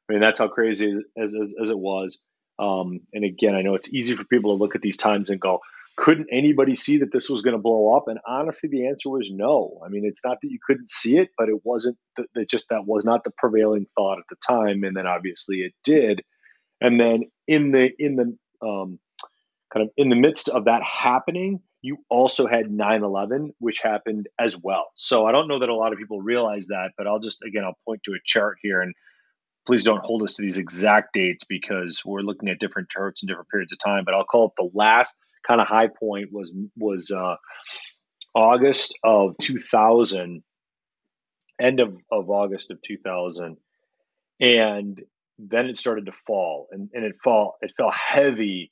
I 0.09 0.13
mean, 0.13 0.21
that's 0.21 0.39
how 0.39 0.49
crazy 0.49 0.91
as, 1.17 1.33
as, 1.33 1.55
as 1.61 1.69
it 1.69 1.79
was. 1.79 2.21
Um, 2.59 2.99
and 3.13 3.23
again, 3.23 3.55
I 3.55 3.61
know 3.61 3.73
it's 3.75 3.93
easy 3.93 4.13
for 4.15 4.25
people 4.25 4.55
to 4.55 4.61
look 4.61 4.75
at 4.75 4.81
these 4.81 4.97
times 4.97 5.29
and 5.29 5.39
go, 5.39 5.61
couldn't 5.95 6.27
anybody 6.29 6.75
see 6.75 6.97
that 6.97 7.13
this 7.13 7.29
was 7.29 7.41
going 7.41 7.55
to 7.55 7.61
blow 7.61 7.95
up? 7.95 8.09
And 8.09 8.19
honestly, 8.27 8.69
the 8.69 8.87
answer 8.87 9.09
was 9.09 9.31
no. 9.31 9.79
I 9.85 9.87
mean, 9.87 10.03
it's 10.05 10.25
not 10.25 10.39
that 10.41 10.51
you 10.51 10.59
couldn't 10.65 10.91
see 10.91 11.19
it, 11.19 11.29
but 11.37 11.47
it 11.47 11.61
wasn't 11.63 11.97
that 12.35 12.49
just 12.49 12.67
that 12.69 12.85
was 12.85 13.05
not 13.05 13.23
the 13.23 13.31
prevailing 13.37 13.87
thought 13.95 14.19
at 14.19 14.25
the 14.29 14.35
time. 14.45 14.83
And 14.83 14.95
then 14.95 15.07
obviously 15.07 15.59
it 15.61 15.73
did. 15.85 16.21
And 16.81 16.99
then 16.99 17.31
in 17.47 17.71
the 17.71 17.93
in 17.97 18.17
the 18.17 18.37
um, 18.67 18.99
kind 19.73 19.85
of 19.85 19.91
in 19.97 20.09
the 20.09 20.15
midst 20.15 20.49
of 20.49 20.65
that 20.65 20.83
happening, 20.83 21.61
you 21.81 21.97
also 22.09 22.47
had 22.47 22.67
9-11 22.67 23.49
which 23.57 23.81
happened 23.81 24.27
as 24.37 24.55
well 24.63 24.91
so 24.93 25.25
i 25.25 25.31
don't 25.31 25.47
know 25.47 25.57
that 25.57 25.69
a 25.69 25.73
lot 25.73 25.91
of 25.91 25.97
people 25.97 26.21
realize 26.21 26.67
that 26.67 26.91
but 26.95 27.07
i'll 27.07 27.17
just 27.17 27.41
again 27.41 27.63
i'll 27.63 27.77
point 27.87 28.03
to 28.03 28.11
a 28.11 28.19
chart 28.23 28.59
here 28.61 28.81
and 28.81 28.93
please 29.65 29.83
don't 29.83 30.05
hold 30.05 30.23
us 30.23 30.35
to 30.35 30.41
these 30.41 30.57
exact 30.57 31.13
dates 31.13 31.43
because 31.43 32.03
we're 32.05 32.21
looking 32.21 32.49
at 32.49 32.59
different 32.59 32.89
charts 32.89 33.21
and 33.21 33.27
different 33.27 33.49
periods 33.49 33.71
of 33.71 33.79
time. 33.79 34.03
But 34.05 34.13
I'll 34.13 34.23
call 34.23 34.47
it 34.47 34.53
the 34.57 34.69
last 34.73 35.17
kind 35.45 35.61
of 35.61 35.67
high 35.67 35.87
point 35.87 36.29
was 36.31 36.53
was 36.77 37.11
uh, 37.11 37.35
August 38.33 38.97
of 39.03 39.37
2000, 39.39 40.43
end 41.59 41.79
of, 41.79 41.95
of 42.11 42.29
August 42.29 42.71
of 42.71 42.81
2000, 42.81 43.57
and 44.39 45.01
then 45.37 45.69
it 45.69 45.77
started 45.77 46.05
to 46.07 46.11
fall, 46.11 46.67
and, 46.71 46.89
and 46.93 47.03
it 47.05 47.15
fall 47.23 47.57
it 47.61 47.73
fell 47.75 47.91
heavy 47.91 48.71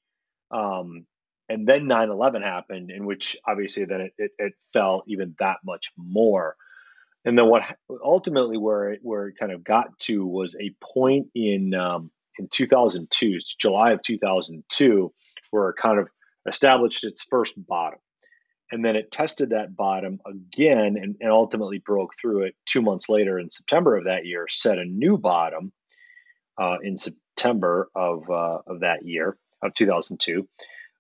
Um, 0.52 1.06
and 1.50 1.68
then 1.68 1.86
9-11 1.86 2.44
happened 2.44 2.92
in 2.92 3.06
which 3.06 3.36
obviously 3.46 3.86
then 3.86 4.02
it, 4.02 4.14
it, 4.18 4.32
it, 4.38 4.54
fell 4.72 5.04
even 5.08 5.36
that 5.40 5.58
much 5.66 5.92
more. 5.98 6.56
And 7.26 7.38
then 7.38 7.50
what 7.50 7.64
ultimately 8.04 8.58
where 8.58 8.92
it 8.92 9.00
where 9.02 9.28
it 9.28 9.38
kind 9.38 9.52
of 9.52 9.64
got 9.64 9.98
to 10.00 10.26
was 10.26 10.56
a 10.56 10.76
point 10.82 11.28
in 11.36 11.74
um, 11.76 12.12
in 12.38 12.48
2002 12.48 13.40
july 13.60 13.92
of 13.92 14.02
2002 14.04 15.12
where 15.52 15.70
it 15.70 15.76
kind 15.76 16.00
of 16.00 16.10
established 16.48 17.04
its 17.04 17.24
first 17.24 17.66
bottom. 17.68 18.00
And 18.72 18.86
then 18.86 18.96
it 18.96 19.12
tested 19.12 19.50
that 19.50 19.76
bottom 19.76 20.20
again 20.26 20.96
and, 20.96 21.16
and 21.20 21.32
ultimately 21.32 21.80
broke 21.80 22.14
through 22.16 22.44
it 22.44 22.56
two 22.66 22.84
months 22.84 23.10
later 23.10 23.40
in 23.40 23.50
september 23.50 23.98
of 23.98 24.06
that 24.06 24.26
year 24.26 24.48
set 24.48 24.78
a 24.78 24.86
new 24.86 25.18
bottom 25.18 25.74
uh, 26.58 26.78
in 26.84 26.96
september 26.96 27.90
of, 27.96 28.30
uh, 28.30 28.60
of 28.68 28.82
that 28.82 29.06
year 29.06 29.36
of 29.62 29.74
2002 29.74 30.48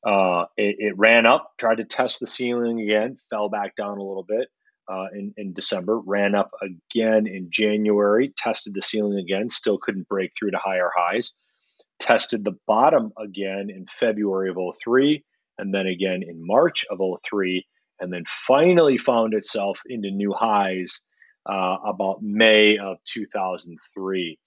uh, 0.03 0.45
it, 0.55 0.75
it, 0.79 0.97
ran 0.97 1.25
up, 1.25 1.53
tried 1.57 1.77
to 1.77 1.83
test 1.83 2.19
the 2.19 2.27
ceiling 2.27 2.79
again, 2.79 3.17
fell 3.29 3.49
back 3.49 3.75
down 3.75 3.97
a 3.97 4.03
little 4.03 4.25
bit 4.27 4.47
uh, 4.87 5.07
in, 5.13 5.33
in 5.37 5.53
December, 5.53 5.99
ran 5.99 6.35
up 6.35 6.51
again 6.61 7.27
in 7.27 7.49
January, 7.51 8.33
tested 8.37 8.73
the 8.73 8.81
ceiling 8.81 9.17
again, 9.17 9.49
still 9.49 9.77
couldn't 9.77 10.07
break 10.07 10.31
through 10.37 10.51
to 10.51 10.57
higher 10.57 10.89
highs, 10.95 11.31
tested 11.99 12.43
the 12.43 12.57
bottom 12.65 13.11
again 13.17 13.69
in 13.69 13.85
February 13.87 14.49
of 14.49 14.57
03, 14.81 15.23
and 15.57 15.73
then 15.73 15.85
again 15.85 16.23
in 16.23 16.45
March 16.45 16.85
of 16.89 17.01
03, 17.25 17.65
and 17.99 18.13
then 18.13 18.23
finally 18.25 18.97
found 18.97 19.33
itself 19.33 19.81
into 19.85 20.09
new 20.09 20.31
highs 20.31 21.05
uh, 21.45 21.77
about 21.83 22.23
May 22.23 22.77
of 22.77 22.97
2003. 23.03 24.39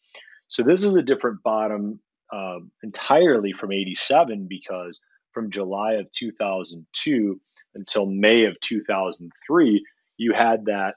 So 0.49 0.63
this 0.63 0.83
is 0.83 0.97
a 0.97 1.03
different 1.03 1.43
bottom 1.43 2.01
uh, 2.33 2.59
entirely 2.83 3.53
from 3.53 3.73
87 3.73 4.47
because 4.49 5.01
from 5.33 5.51
July 5.51 5.95
of 5.95 6.11
2002 6.11 7.41
until 7.75 8.07
May 8.07 8.47
of 8.47 8.59
2003, 8.61 9.85
you 10.17 10.33
had 10.33 10.67
that, 10.67 10.95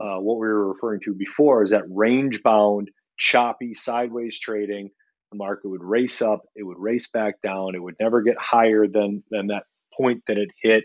uh, 0.00 0.18
what 0.18 0.34
we 0.34 0.46
were 0.46 0.72
referring 0.72 1.00
to 1.00 1.14
before 1.14 1.62
is 1.62 1.70
that 1.70 1.84
range 1.88 2.42
bound, 2.42 2.90
choppy 3.16 3.74
sideways 3.74 4.38
trading. 4.38 4.90
The 5.32 5.38
market 5.38 5.68
would 5.68 5.82
race 5.82 6.20
up, 6.22 6.42
it 6.54 6.62
would 6.62 6.78
race 6.78 7.10
back 7.10 7.40
down, 7.42 7.74
it 7.74 7.82
would 7.82 7.96
never 8.00 8.22
get 8.22 8.36
higher 8.38 8.86
than, 8.86 9.22
than 9.30 9.48
that 9.48 9.64
point 9.96 10.22
that 10.26 10.38
it 10.38 10.50
hit 10.60 10.84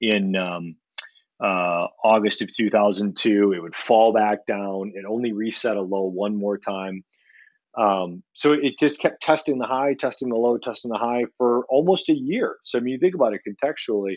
in 0.00 0.36
um, 0.36 0.76
uh, 1.40 1.88
August 2.02 2.42
of 2.42 2.54
2002. 2.54 3.52
It 3.52 3.60
would 3.60 3.74
fall 3.74 4.12
back 4.12 4.46
down. 4.46 4.92
It 4.94 5.04
only 5.04 5.32
reset 5.32 5.76
a 5.76 5.82
low 5.82 6.04
one 6.04 6.36
more 6.36 6.58
time 6.58 7.04
um, 7.76 8.22
so 8.34 8.52
it 8.52 8.78
just 8.78 9.00
kept 9.00 9.22
testing 9.22 9.58
the 9.58 9.66
high, 9.66 9.94
testing 9.94 10.28
the 10.28 10.36
low, 10.36 10.58
testing 10.58 10.90
the 10.90 10.98
high 10.98 11.24
for 11.38 11.64
almost 11.68 12.08
a 12.08 12.14
year. 12.14 12.56
So 12.64 12.78
I 12.78 12.82
mean, 12.82 12.92
you 12.92 12.98
think 12.98 13.14
about 13.14 13.34
it 13.34 13.40
contextually, 13.46 14.16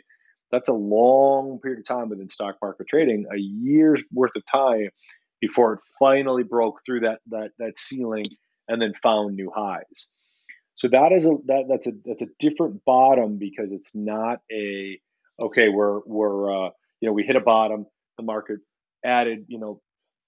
that's 0.51 0.69
a 0.69 0.73
long 0.73 1.59
period 1.59 1.79
of 1.79 1.87
time 1.87 2.09
within 2.09 2.29
stock 2.29 2.57
market 2.61 2.87
trading, 2.87 3.25
a 3.31 3.37
year's 3.37 4.03
worth 4.11 4.35
of 4.35 4.43
time 4.45 4.89
before 5.41 5.73
it 5.73 5.79
finally 5.99 6.43
broke 6.43 6.81
through 6.85 7.01
that 7.01 7.19
that 7.27 7.51
that 7.59 7.77
ceiling 7.77 8.23
and 8.67 8.81
then 8.81 8.93
found 8.93 9.35
new 9.35 9.51
highs. 9.53 10.09
So 10.75 10.87
that 10.89 11.11
is 11.11 11.25
a 11.25 11.35
that 11.45 11.65
that's 11.67 11.87
a 11.87 11.93
that's 12.05 12.21
a 12.21 12.27
different 12.39 12.85
bottom 12.85 13.37
because 13.37 13.73
it's 13.73 13.95
not 13.95 14.39
a 14.51 14.99
okay 15.39 15.69
we're 15.69 16.01
we're 16.05 16.67
uh, 16.67 16.69
you 17.01 17.07
know 17.07 17.13
we 17.13 17.23
hit 17.23 17.35
a 17.35 17.41
bottom 17.41 17.85
the 18.17 18.23
market 18.23 18.59
added 19.03 19.45
you 19.47 19.59
know 19.59 19.81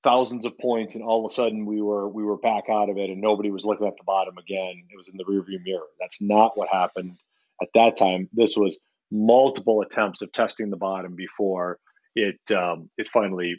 thousands 0.03 0.45
of 0.45 0.57
points 0.57 0.95
and 0.95 1.03
all 1.03 1.25
of 1.25 1.29
a 1.29 1.33
sudden 1.33 1.65
we 1.65 1.81
were 1.81 2.07
we 2.07 2.23
were 2.23 2.37
back 2.37 2.65
out 2.69 2.89
of 2.89 2.97
it 2.97 3.09
and 3.09 3.21
nobody 3.21 3.51
was 3.51 3.65
looking 3.65 3.87
at 3.87 3.97
the 3.97 4.03
bottom 4.03 4.37
again. 4.37 4.83
It 4.89 4.97
was 4.97 5.09
in 5.09 5.17
the 5.17 5.25
rearview 5.25 5.63
mirror. 5.63 5.87
That's 5.99 6.21
not 6.21 6.57
what 6.57 6.69
happened 6.69 7.17
at 7.61 7.69
that 7.73 7.97
time. 7.97 8.29
This 8.31 8.55
was 8.55 8.79
multiple 9.11 9.81
attempts 9.81 10.21
of 10.21 10.31
testing 10.31 10.69
the 10.69 10.77
bottom 10.77 11.15
before 11.15 11.79
it 12.15 12.39
um, 12.55 12.89
it 12.97 13.07
finally 13.07 13.55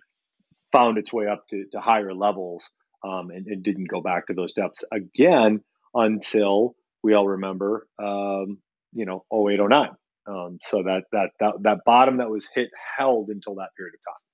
found 0.73 0.99
its 0.99 1.13
way 1.13 1.27
up 1.27 1.47
to, 1.49 1.65
to 1.73 1.81
higher 1.81 2.15
levels 2.15 2.71
um, 3.05 3.31
and 3.31 3.47
it 3.49 3.63
didn't 3.63 3.89
go 3.89 4.01
back 4.01 4.27
to 4.27 4.35
those 4.35 4.53
depths 4.53 4.85
again 4.93 5.61
until 5.95 6.75
we 7.03 7.15
all 7.15 7.27
remember 7.27 7.87
um, 7.99 8.59
you 8.93 9.05
know 9.07 9.25
0809 9.33 9.91
um, 10.27 10.59
so 10.63 10.83
that, 10.85 11.05
that 11.13 11.31
that 11.41 11.55
that 11.63 11.79
bottom 11.85 12.19
that 12.19 12.31
was 12.31 12.49
hit 12.55 12.71
held 12.97 13.29
until 13.29 13.57
that 13.57 13.71
period 13.77 13.95
of 13.95 14.13
time 14.13 14.30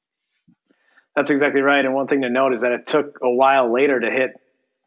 that's 1.17 1.31
exactly 1.31 1.63
right. 1.63 1.83
And 1.83 1.95
one 1.95 2.07
thing 2.07 2.23
to 2.23 2.29
note 2.29 2.53
is 2.53 2.61
that 2.61 2.73
it 2.73 2.87
took 2.87 3.19
a 3.23 3.31
while 3.31 3.73
later 3.73 3.99
to 3.99 4.11
hit 4.11 4.39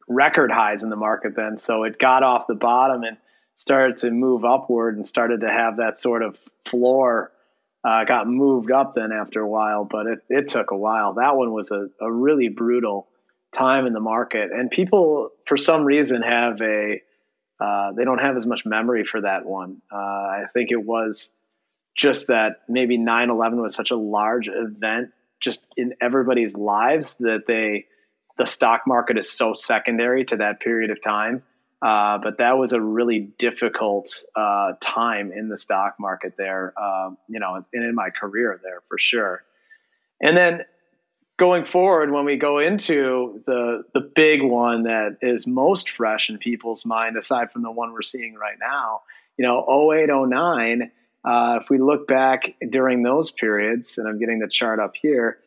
record 0.08 0.52
highs 0.52 0.84
in 0.84 0.90
the 0.90 0.96
market 0.96 1.36
then. 1.36 1.58
So 1.58 1.84
it 1.84 1.98
got 1.98 2.22
off 2.22 2.46
the 2.48 2.56
bottom 2.56 3.04
and 3.04 3.18
started 3.56 3.98
to 3.98 4.12
move 4.12 4.46
upward 4.46 4.96
and 4.96 5.06
started 5.06 5.42
to 5.42 5.50
have 5.50 5.78
that 5.78 5.98
sort 5.98 6.22
of 6.22 6.38
floor. 6.66 7.32
Uh, 7.84 8.04
got 8.04 8.28
moved 8.28 8.72
up 8.72 8.94
then 8.94 9.12
after 9.12 9.42
a 9.42 9.48
while, 9.48 9.86
but 9.86 10.06
it, 10.06 10.20
it 10.30 10.48
took 10.50 10.72
a 10.72 10.78
while. 10.78 11.14
That 11.14 11.36
one 11.36 11.52
was 11.52 11.72
a, 11.72 11.88
a 12.00 12.12
really 12.12 12.50
brutal 12.50 13.08
time 13.56 13.88
in 13.88 13.94
the 13.94 14.00
market. 14.00 14.52
And 14.52 14.70
people, 14.70 15.32
for 15.48 15.58
some 15.58 15.84
reason, 15.84 16.22
have 16.22 16.62
a, 16.62 17.02
uh, 17.60 17.94
they 17.94 18.04
don't 18.04 18.20
have 18.20 18.36
as 18.36 18.46
much 18.46 18.66
memory 18.66 19.04
for 19.04 19.22
that 19.22 19.46
one. 19.46 19.82
Uh, 19.92 19.96
I 19.96 20.44
think 20.54 20.72
it 20.72 20.84
was 20.84 21.30
just 21.96 22.28
that 22.28 22.62
maybe 22.68 22.98
9 22.98 23.30
11 23.30 23.62
was 23.62 23.76
such 23.76 23.92
a 23.92 23.96
large 23.96 24.48
event 24.48 25.12
just 25.40 25.66
in 25.78 25.94
everybody's 26.02 26.56
lives 26.56 27.16
that 27.16 27.44
they 27.48 27.86
the 28.38 28.46
stock 28.46 28.84
market 28.88 29.18
is 29.18 29.30
so 29.30 29.54
secondary 29.54 30.24
to 30.26 30.38
that 30.38 30.62
period 30.62 30.92
of 30.92 31.02
time. 31.02 31.44
Uh, 31.82 32.18
but 32.18 32.38
that 32.40 32.58
was 32.58 32.74
a 32.74 32.82
really 32.82 33.20
difficult 33.20 34.24
uh, 34.36 34.74
time 34.82 35.32
in 35.32 35.48
the 35.48 35.58
stock 35.58 35.96
market 36.00 36.34
there, 36.38 36.74
uh, 36.78 37.10
you 37.28 37.40
know, 37.40 37.56
and 37.56 37.84
in 37.84 37.96
my 37.96 38.10
career 38.10 38.60
there 38.64 38.82
for 38.90 38.98
sure. 38.98 39.44
And 40.22 40.36
then 40.36 40.66
going 41.38 41.66
forward, 41.66 42.12
when 42.12 42.26
we 42.26 42.36
go 42.36 42.60
into 42.60 43.42
the 43.46 43.84
the 43.94 44.02
big 44.02 44.42
one 44.44 44.84
that 44.84 45.18
is 45.22 45.48
most 45.48 45.90
fresh 45.92 46.30
in 46.30 46.38
people's 46.38 46.86
mind, 46.86 47.18
aside 47.18 47.52
from 47.52 47.62
the 47.62 47.72
one 47.72 47.94
we're 47.94 48.02
seeing 48.02 48.36
right 48.36 48.58
now, 48.60 49.02
you 49.38 49.46
know, 49.46 49.92
08, 49.94 50.10
09, 50.10 50.92
uh, 51.24 51.60
if 51.62 51.70
we 51.70 51.78
look 51.78 52.08
back 52.08 52.56
during 52.70 53.04
those 53.04 53.32
periods, 53.32 53.98
and 53.98 54.08
I'm 54.08 54.20
getting 54.20 54.40
the 54.40 54.48
chart 54.48 54.80
up 54.80 54.94
here, 55.00 55.40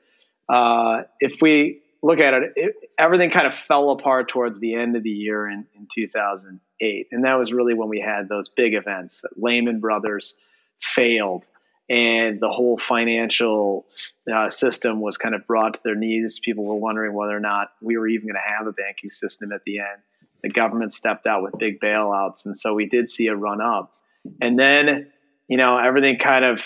uh, 0.48 1.02
if 1.20 1.40
we 1.40 1.82
look 2.02 2.18
at 2.18 2.34
it, 2.34 2.52
it, 2.56 2.74
everything 2.98 3.30
kind 3.30 3.46
of 3.46 3.54
fell 3.68 3.90
apart 3.90 4.28
towards 4.28 4.58
the 4.60 4.74
end 4.74 4.96
of 4.96 5.02
the 5.02 5.10
year 5.10 5.48
in, 5.48 5.64
in 5.76 5.88
2008. 5.94 7.08
And 7.12 7.24
that 7.24 7.34
was 7.34 7.52
really 7.52 7.74
when 7.74 7.88
we 7.88 8.00
had 8.00 8.28
those 8.28 8.48
big 8.48 8.74
events 8.74 9.20
that 9.22 9.40
Lehman 9.40 9.80
Brothers 9.80 10.34
failed 10.80 11.44
and 11.88 12.40
the 12.40 12.48
whole 12.48 12.78
financial 12.78 13.86
uh, 14.32 14.50
system 14.50 15.00
was 15.00 15.16
kind 15.16 15.34
of 15.34 15.46
brought 15.46 15.74
to 15.74 15.80
their 15.84 15.94
knees. 15.94 16.40
People 16.42 16.64
were 16.64 16.76
wondering 16.76 17.12
whether 17.12 17.36
or 17.36 17.40
not 17.40 17.68
we 17.80 17.96
were 17.96 18.08
even 18.08 18.28
going 18.28 18.34
to 18.34 18.56
have 18.56 18.66
a 18.66 18.72
banking 18.72 19.10
system 19.10 19.52
at 19.52 19.62
the 19.64 19.78
end. 19.78 20.00
The 20.42 20.48
government 20.48 20.92
stepped 20.92 21.26
out 21.26 21.42
with 21.42 21.58
big 21.58 21.80
bailouts. 21.80 22.46
And 22.46 22.56
so 22.56 22.74
we 22.74 22.86
did 22.86 23.10
see 23.10 23.26
a 23.26 23.36
run 23.36 23.60
up. 23.60 23.92
And 24.40 24.58
then 24.58 25.11
you 25.48 25.56
know, 25.56 25.78
everything 25.78 26.18
kind 26.18 26.44
of 26.44 26.62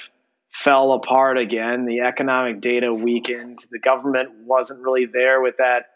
fell 0.52 0.92
apart 0.92 1.38
again. 1.38 1.86
The 1.86 2.00
economic 2.00 2.60
data 2.60 2.92
weakened. 2.92 3.64
The 3.70 3.78
government 3.78 4.30
wasn't 4.44 4.80
really 4.80 5.06
there 5.06 5.40
with 5.40 5.56
that, 5.58 5.86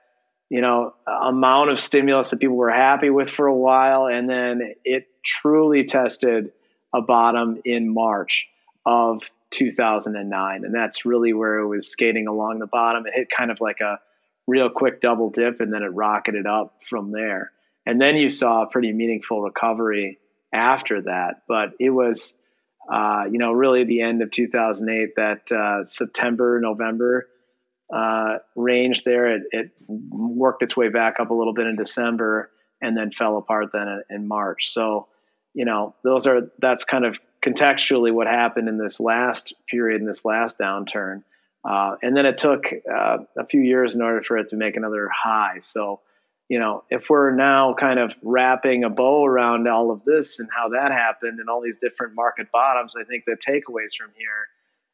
you 0.48 0.60
know, 0.60 0.94
amount 1.06 1.70
of 1.70 1.80
stimulus 1.80 2.30
that 2.30 2.40
people 2.40 2.56
were 2.56 2.70
happy 2.70 3.10
with 3.10 3.30
for 3.30 3.46
a 3.46 3.54
while. 3.54 4.06
And 4.06 4.28
then 4.28 4.74
it 4.84 5.06
truly 5.24 5.84
tested 5.84 6.52
a 6.94 7.00
bottom 7.00 7.60
in 7.64 7.92
March 7.92 8.46
of 8.84 9.22
2009. 9.50 10.64
And 10.64 10.74
that's 10.74 11.04
really 11.04 11.32
where 11.32 11.58
it 11.58 11.66
was 11.66 11.88
skating 11.88 12.26
along 12.26 12.58
the 12.58 12.66
bottom. 12.66 13.06
It 13.06 13.12
hit 13.14 13.28
kind 13.34 13.50
of 13.50 13.60
like 13.60 13.80
a 13.80 13.98
real 14.46 14.68
quick 14.68 15.00
double 15.00 15.30
dip 15.30 15.60
and 15.60 15.72
then 15.72 15.82
it 15.82 15.88
rocketed 15.94 16.46
up 16.46 16.74
from 16.88 17.12
there. 17.12 17.52
And 17.86 18.00
then 18.00 18.16
you 18.16 18.30
saw 18.30 18.62
a 18.62 18.66
pretty 18.66 18.92
meaningful 18.92 19.42
recovery 19.42 20.18
after 20.52 21.02
that. 21.02 21.42
But 21.48 21.72
it 21.78 21.90
was, 21.90 22.34
uh, 22.90 23.24
you 23.30 23.38
know, 23.38 23.52
really 23.52 23.84
the 23.84 24.00
end 24.02 24.20
of 24.22 24.30
2008, 24.30 25.14
that 25.16 25.52
uh, 25.52 25.84
September, 25.86 26.60
November 26.60 27.28
uh, 27.94 28.38
range 28.56 29.04
there, 29.04 29.36
it, 29.36 29.42
it, 29.52 29.70
worked 29.88 30.62
its 30.62 30.76
way 30.76 30.88
back 30.88 31.18
up 31.20 31.30
a 31.30 31.34
little 31.34 31.52
bit 31.52 31.66
in 31.66 31.76
December 31.76 32.50
and 32.80 32.96
then 32.96 33.10
fell 33.10 33.36
apart 33.36 33.70
then 33.72 34.02
in, 34.08 34.26
March. 34.26 34.72
So, 34.72 35.08
you 35.54 35.64
know, 35.64 35.94
those 36.04 36.26
are, 36.26 36.50
that's 36.60 36.84
kind 36.84 37.04
of 37.04 37.18
contextually 37.44 38.12
what 38.12 38.26
happened 38.26 38.68
in 38.68 38.78
this 38.78 39.00
last 39.00 39.54
period, 39.68 40.00
in 40.00 40.06
this 40.06 40.24
last 40.24 40.58
downturn. 40.58 41.22
Uh, 41.68 41.96
and 42.02 42.16
then 42.16 42.26
it 42.26 42.38
took 42.38 42.64
uh, 42.66 43.18
a 43.36 43.46
few 43.46 43.60
years 43.60 43.94
in 43.94 44.02
order 44.02 44.22
for 44.22 44.38
it 44.38 44.48
to 44.48 44.56
make 44.56 44.76
another 44.76 45.08
high. 45.08 45.58
So, 45.60 46.00
you 46.50 46.58
know, 46.58 46.82
if 46.90 47.04
we're 47.08 47.30
now 47.30 47.74
kind 47.78 48.00
of 48.00 48.12
wrapping 48.22 48.82
a 48.82 48.90
bow 48.90 49.24
around 49.24 49.68
all 49.68 49.92
of 49.92 50.02
this 50.04 50.40
and 50.40 50.48
how 50.54 50.70
that 50.70 50.90
happened 50.90 51.38
and 51.38 51.48
all 51.48 51.62
these 51.62 51.78
different 51.80 52.16
market 52.16 52.48
bottoms, 52.52 52.94
I 53.00 53.04
think 53.04 53.22
the 53.24 53.36
takeaways 53.36 53.96
from 53.96 54.10
here 54.16 54.48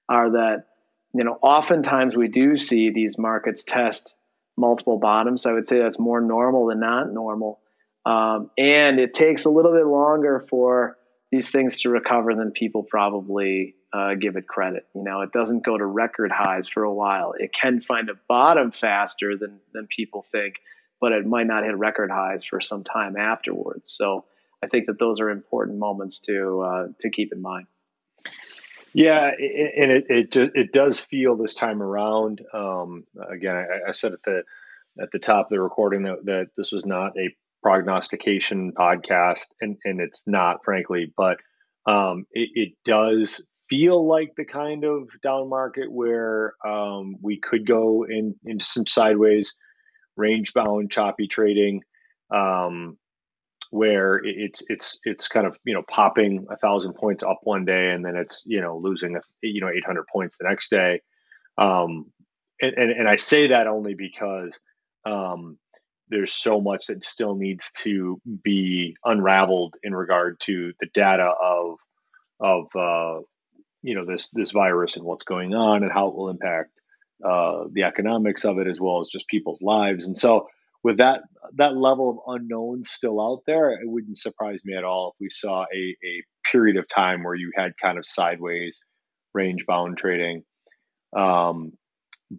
are 0.07 0.33
that, 0.33 0.67
you 1.15 1.25
know, 1.25 1.39
oftentimes 1.43 2.15
we 2.15 2.29
do 2.29 2.59
see 2.59 2.91
these 2.91 3.17
markets 3.17 3.65
test 3.65 4.15
multiple 4.59 4.99
bottoms. 4.99 5.47
I 5.47 5.53
would 5.53 5.67
say 5.67 5.79
that's 5.79 5.99
more 5.99 6.21
normal 6.21 6.67
than 6.67 6.81
not 6.81 7.11
normal. 7.11 7.61
Um, 8.05 8.51
and 8.59 9.01
it 9.01 9.15
takes 9.15 9.47
a 9.47 9.51
little 9.51 9.73
bit 9.73 9.87
longer 9.87 10.45
for 10.51 10.99
these 11.33 11.49
things 11.49 11.81
to 11.81 11.89
recover 11.89 12.35
than 12.35 12.51
people 12.51 12.83
probably 12.83 13.77
uh, 13.95 14.13
give 14.21 14.37
it 14.37 14.47
credit. 14.47 14.87
You 14.95 15.05
know, 15.05 15.23
it 15.23 15.33
doesn't 15.33 15.65
go 15.65 15.79
to 15.79 15.87
record 15.87 16.31
highs 16.31 16.69
for 16.69 16.83
a 16.83 16.93
while. 16.93 17.33
It 17.39 17.55
can 17.59 17.81
find 17.81 18.11
a 18.11 18.15
bottom 18.29 18.73
faster 18.79 19.39
than 19.39 19.59
than 19.73 19.87
people 19.87 20.21
think, 20.21 20.57
but 21.01 21.13
it 21.13 21.27
might 21.27 21.47
not 21.47 21.65
hit 21.65 21.77
record 21.77 22.11
highs 22.11 22.45
for 22.45 22.61
some 22.61 22.85
time 22.85 23.17
afterwards. 23.17 23.93
So 23.93 24.25
I 24.63 24.69
think 24.69 24.87
that 24.87 24.99
those 24.99 25.21
are 25.21 25.31
important 25.31 25.79
moments 25.79 26.21
to 26.21 26.61
uh, 26.61 26.87
to 27.01 27.11
keep 27.11 27.33
in 27.33 27.43
mind. 27.43 27.67
Yeah, 28.93 29.27
and 29.27 29.93
it 29.93 30.07
it 30.09 30.37
it 30.37 30.73
does 30.73 30.99
feel 31.01 31.37
this 31.37 31.55
time 31.55 31.83
around. 31.83 32.41
Um, 32.55 33.05
again, 33.31 33.55
I, 33.55 33.91
I, 33.91 33.93
said 33.93 34.13
at 34.13 34.23
the 34.23 34.43
at 35.01 35.11
the 35.13 35.19
top 35.19 35.47
of 35.47 35.51
the 35.51 35.61
recording 35.61 36.05
that, 36.05 36.25
that 36.25 36.47
this 36.57 36.73
was 36.73 36.87
not 36.87 37.13
a 37.19 37.35
prognostication 37.63 38.73
podcast, 38.73 39.49
and 39.61 39.77
and 39.85 40.01
it's 40.01 40.27
not, 40.27 40.65
frankly, 40.65 41.13
but 41.15 41.39
um, 41.87 42.27
it, 42.33 42.49
it, 42.55 42.73
does 42.85 43.47
feel 43.69 44.07
like 44.07 44.33
the 44.37 44.45
kind 44.45 44.85
of 44.85 45.11
down 45.23 45.49
market 45.49 45.93
where 45.93 46.55
um, 46.65 47.17
we 47.21 47.39
could 47.39 47.67
go 47.67 48.05
in 48.05 48.35
into 48.45 48.65
some 48.65 48.87
sideways, 48.87 49.59
range 50.17 50.55
bound, 50.55 50.91
choppy 50.91 51.29
trading. 51.29 51.83
Um, 52.31 52.99
where 53.71 54.21
it's 54.25 54.63
it's 54.69 55.01
it's 55.05 55.29
kind 55.29 55.47
of 55.47 55.59
you 55.65 55.75
know 55.75 55.83
popping 55.83 56.47
a 56.51 56.57
thousand 56.57 56.95
points 56.95 57.23
up 57.23 57.41
one 57.43 57.65
day 57.65 57.91
and 57.91 58.05
then 58.05 58.17
it's 58.17 58.43
you 58.47 58.61
know 58.61 58.79
losing 58.79 59.17
a, 59.17 59.21
you 59.43 59.61
know 59.61 59.69
800 59.69 60.07
points 60.07 60.39
the 60.39 60.49
next 60.49 60.71
day 60.71 61.01
um, 61.59 62.07
and, 62.61 62.75
and, 62.75 62.91
and 62.93 63.09
i 63.09 63.17
say 63.17 63.49
that 63.49 63.67
only 63.67 63.95
because 63.95 64.59
um, 65.05 65.59
there's 66.09 66.33
so 66.33 66.61
much 66.61 66.87
that 66.87 67.05
still 67.05 67.35
needs 67.35 67.73
to 67.73 68.21
be 68.43 68.97
unraveled 69.05 69.75
in 69.83 69.95
regard 69.95 70.39
to 70.41 70.73
the 70.81 70.87
data 70.95 71.33
of 71.43 71.77
of 72.39 72.67
uh, 72.77 73.21
you 73.83 73.95
know 73.95 74.05
this 74.05 74.31
this 74.31 74.53
virus 74.53 74.97
and 74.97 75.05
what's 75.05 75.25
going 75.25 75.55
on 75.55 75.83
and 75.83 75.93
how 75.93 76.09
it 76.09 76.15
will 76.15 76.29
impact 76.29 76.71
uh, 77.25 77.65
the 77.73 77.85
economics 77.85 78.45
of 78.45 78.59
it 78.59 78.67
as 78.67 78.79
well 78.81 79.01
as 79.01 79.09
just 79.09 79.29
people's 79.29 79.63
lives 79.63 80.07
and 80.07 80.17
so 80.17 80.47
with 80.87 80.99
that 80.99 81.23
that 81.55 81.77
level 81.77 82.11
of 82.11 82.37
unknown 82.37 82.85
still 82.85 83.21
out 83.21 83.43
there, 83.45 83.73
it 83.73 83.89
wouldn't 83.89 84.17
surprise 84.17 84.61
me 84.65 84.77
at 84.77 84.85
all 84.85 85.09
if 85.09 85.21
we 85.21 85.29
saw 85.31 85.63
a, 85.65 85.97
a 86.05 86.23
period 86.49 86.77
of 86.77 86.87
time 86.87 87.25
where 87.25 87.35
you 87.35 87.51
had 87.57 87.77
kind 87.77 87.99
of 87.99 88.07
sideways 88.07 88.81
range 89.35 89.67
bound 89.67 89.97
trading. 89.97 90.45
Um, 91.17 91.73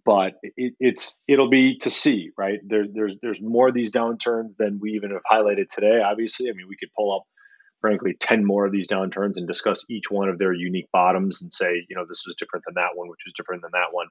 but 0.05 0.35
it, 0.43 0.75
it's 0.79 1.21
it'll 1.27 1.49
be 1.49 1.75
to 1.79 1.91
see, 1.91 2.31
right? 2.37 2.59
There, 2.65 2.85
there's 2.89 3.15
there's 3.21 3.41
more 3.41 3.67
of 3.67 3.73
these 3.73 3.91
downturns 3.91 4.55
than 4.57 4.79
we 4.81 4.91
even 4.91 5.11
have 5.11 5.23
highlighted 5.29 5.67
today. 5.67 6.01
Obviously, 6.01 6.49
I 6.49 6.53
mean, 6.53 6.67
we 6.69 6.77
could 6.77 6.93
pull 6.97 7.13
up, 7.13 7.23
frankly, 7.81 8.15
ten 8.17 8.45
more 8.45 8.65
of 8.65 8.71
these 8.71 8.87
downturns 8.87 9.35
and 9.35 9.45
discuss 9.45 9.83
each 9.89 10.09
one 10.09 10.29
of 10.29 10.39
their 10.39 10.53
unique 10.53 10.87
bottoms 10.93 11.41
and 11.41 11.51
say, 11.51 11.85
you 11.89 11.97
know, 11.97 12.05
this 12.07 12.23
was 12.25 12.37
different 12.39 12.63
than 12.65 12.75
that 12.75 12.95
one, 12.95 13.09
which 13.09 13.25
was 13.25 13.33
different 13.33 13.61
than 13.61 13.71
that 13.73 13.91
one. 13.91 14.07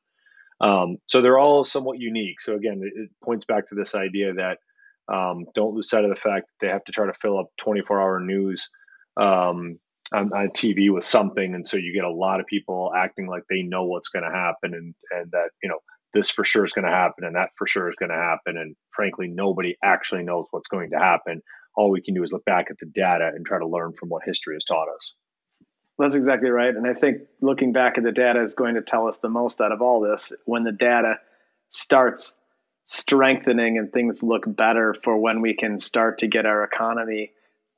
Um, 0.60 0.96
so 1.06 1.20
they're 1.20 1.38
all 1.38 1.64
somewhat 1.64 1.98
unique. 1.98 2.40
So 2.40 2.54
again, 2.54 2.80
it, 2.82 3.00
it 3.00 3.10
points 3.22 3.44
back 3.44 3.68
to 3.68 3.74
this 3.74 3.94
idea 3.94 4.34
that 4.34 4.58
um, 5.12 5.46
don't 5.54 5.74
lose 5.74 5.88
sight 5.88 6.04
of 6.04 6.10
the 6.10 6.16
fact 6.16 6.46
that 6.46 6.66
they 6.66 6.72
have 6.72 6.84
to 6.84 6.92
try 6.92 7.06
to 7.06 7.14
fill 7.14 7.38
up 7.38 7.46
24 7.58 8.00
hour 8.00 8.20
news 8.20 8.68
um, 9.16 9.78
on, 10.12 10.32
on, 10.32 10.48
TV 10.48 10.92
with 10.92 11.04
something. 11.04 11.54
And 11.54 11.66
so 11.66 11.76
you 11.76 11.94
get 11.94 12.04
a 12.04 12.12
lot 12.12 12.40
of 12.40 12.46
people 12.46 12.92
acting 12.96 13.26
like 13.28 13.44
they 13.48 13.62
know 13.62 13.84
what's 13.84 14.08
going 14.08 14.24
to 14.24 14.36
happen 14.36 14.74
and, 14.74 14.94
and 15.12 15.30
that, 15.30 15.50
you 15.62 15.68
know, 15.68 15.78
this 16.12 16.30
for 16.30 16.44
sure 16.44 16.64
is 16.64 16.72
going 16.72 16.86
to 16.86 16.96
happen 16.96 17.24
and 17.24 17.36
that 17.36 17.50
for 17.56 17.66
sure 17.66 17.88
is 17.88 17.96
going 17.96 18.10
to 18.10 18.16
happen. 18.16 18.56
And 18.56 18.74
frankly, 18.90 19.28
nobody 19.28 19.76
actually 19.84 20.24
knows 20.24 20.46
what's 20.50 20.68
going 20.68 20.90
to 20.90 20.98
happen. 20.98 21.42
All 21.76 21.90
we 21.90 22.00
can 22.00 22.14
do 22.14 22.24
is 22.24 22.32
look 22.32 22.44
back 22.44 22.66
at 22.70 22.78
the 22.80 22.86
data 22.86 23.30
and 23.34 23.44
try 23.44 23.58
to 23.58 23.66
learn 23.66 23.92
from 23.98 24.08
what 24.08 24.22
history 24.24 24.56
has 24.56 24.64
taught 24.64 24.88
us. 24.88 25.14
That's 25.98 26.14
exactly 26.14 26.50
right. 26.50 26.74
And 26.74 26.86
I 26.86 26.92
think 26.94 27.22
looking 27.40 27.72
back 27.72 27.96
at 27.96 28.04
the 28.04 28.12
data 28.12 28.42
is 28.42 28.54
going 28.54 28.74
to 28.74 28.82
tell 28.82 29.08
us 29.08 29.16
the 29.18 29.30
most 29.30 29.60
out 29.60 29.72
of 29.72 29.80
all 29.80 30.00
this. 30.00 30.32
When 30.44 30.62
the 30.62 30.72
data 30.72 31.20
starts 31.70 32.34
strengthening 32.84 33.78
and 33.78 33.92
things 33.92 34.22
look 34.22 34.44
better 34.46 34.94
for 35.02 35.16
when 35.16 35.40
we 35.40 35.54
can 35.54 35.80
start 35.80 36.18
to 36.18 36.26
get 36.26 36.46
our 36.46 36.62
economy 36.64 37.32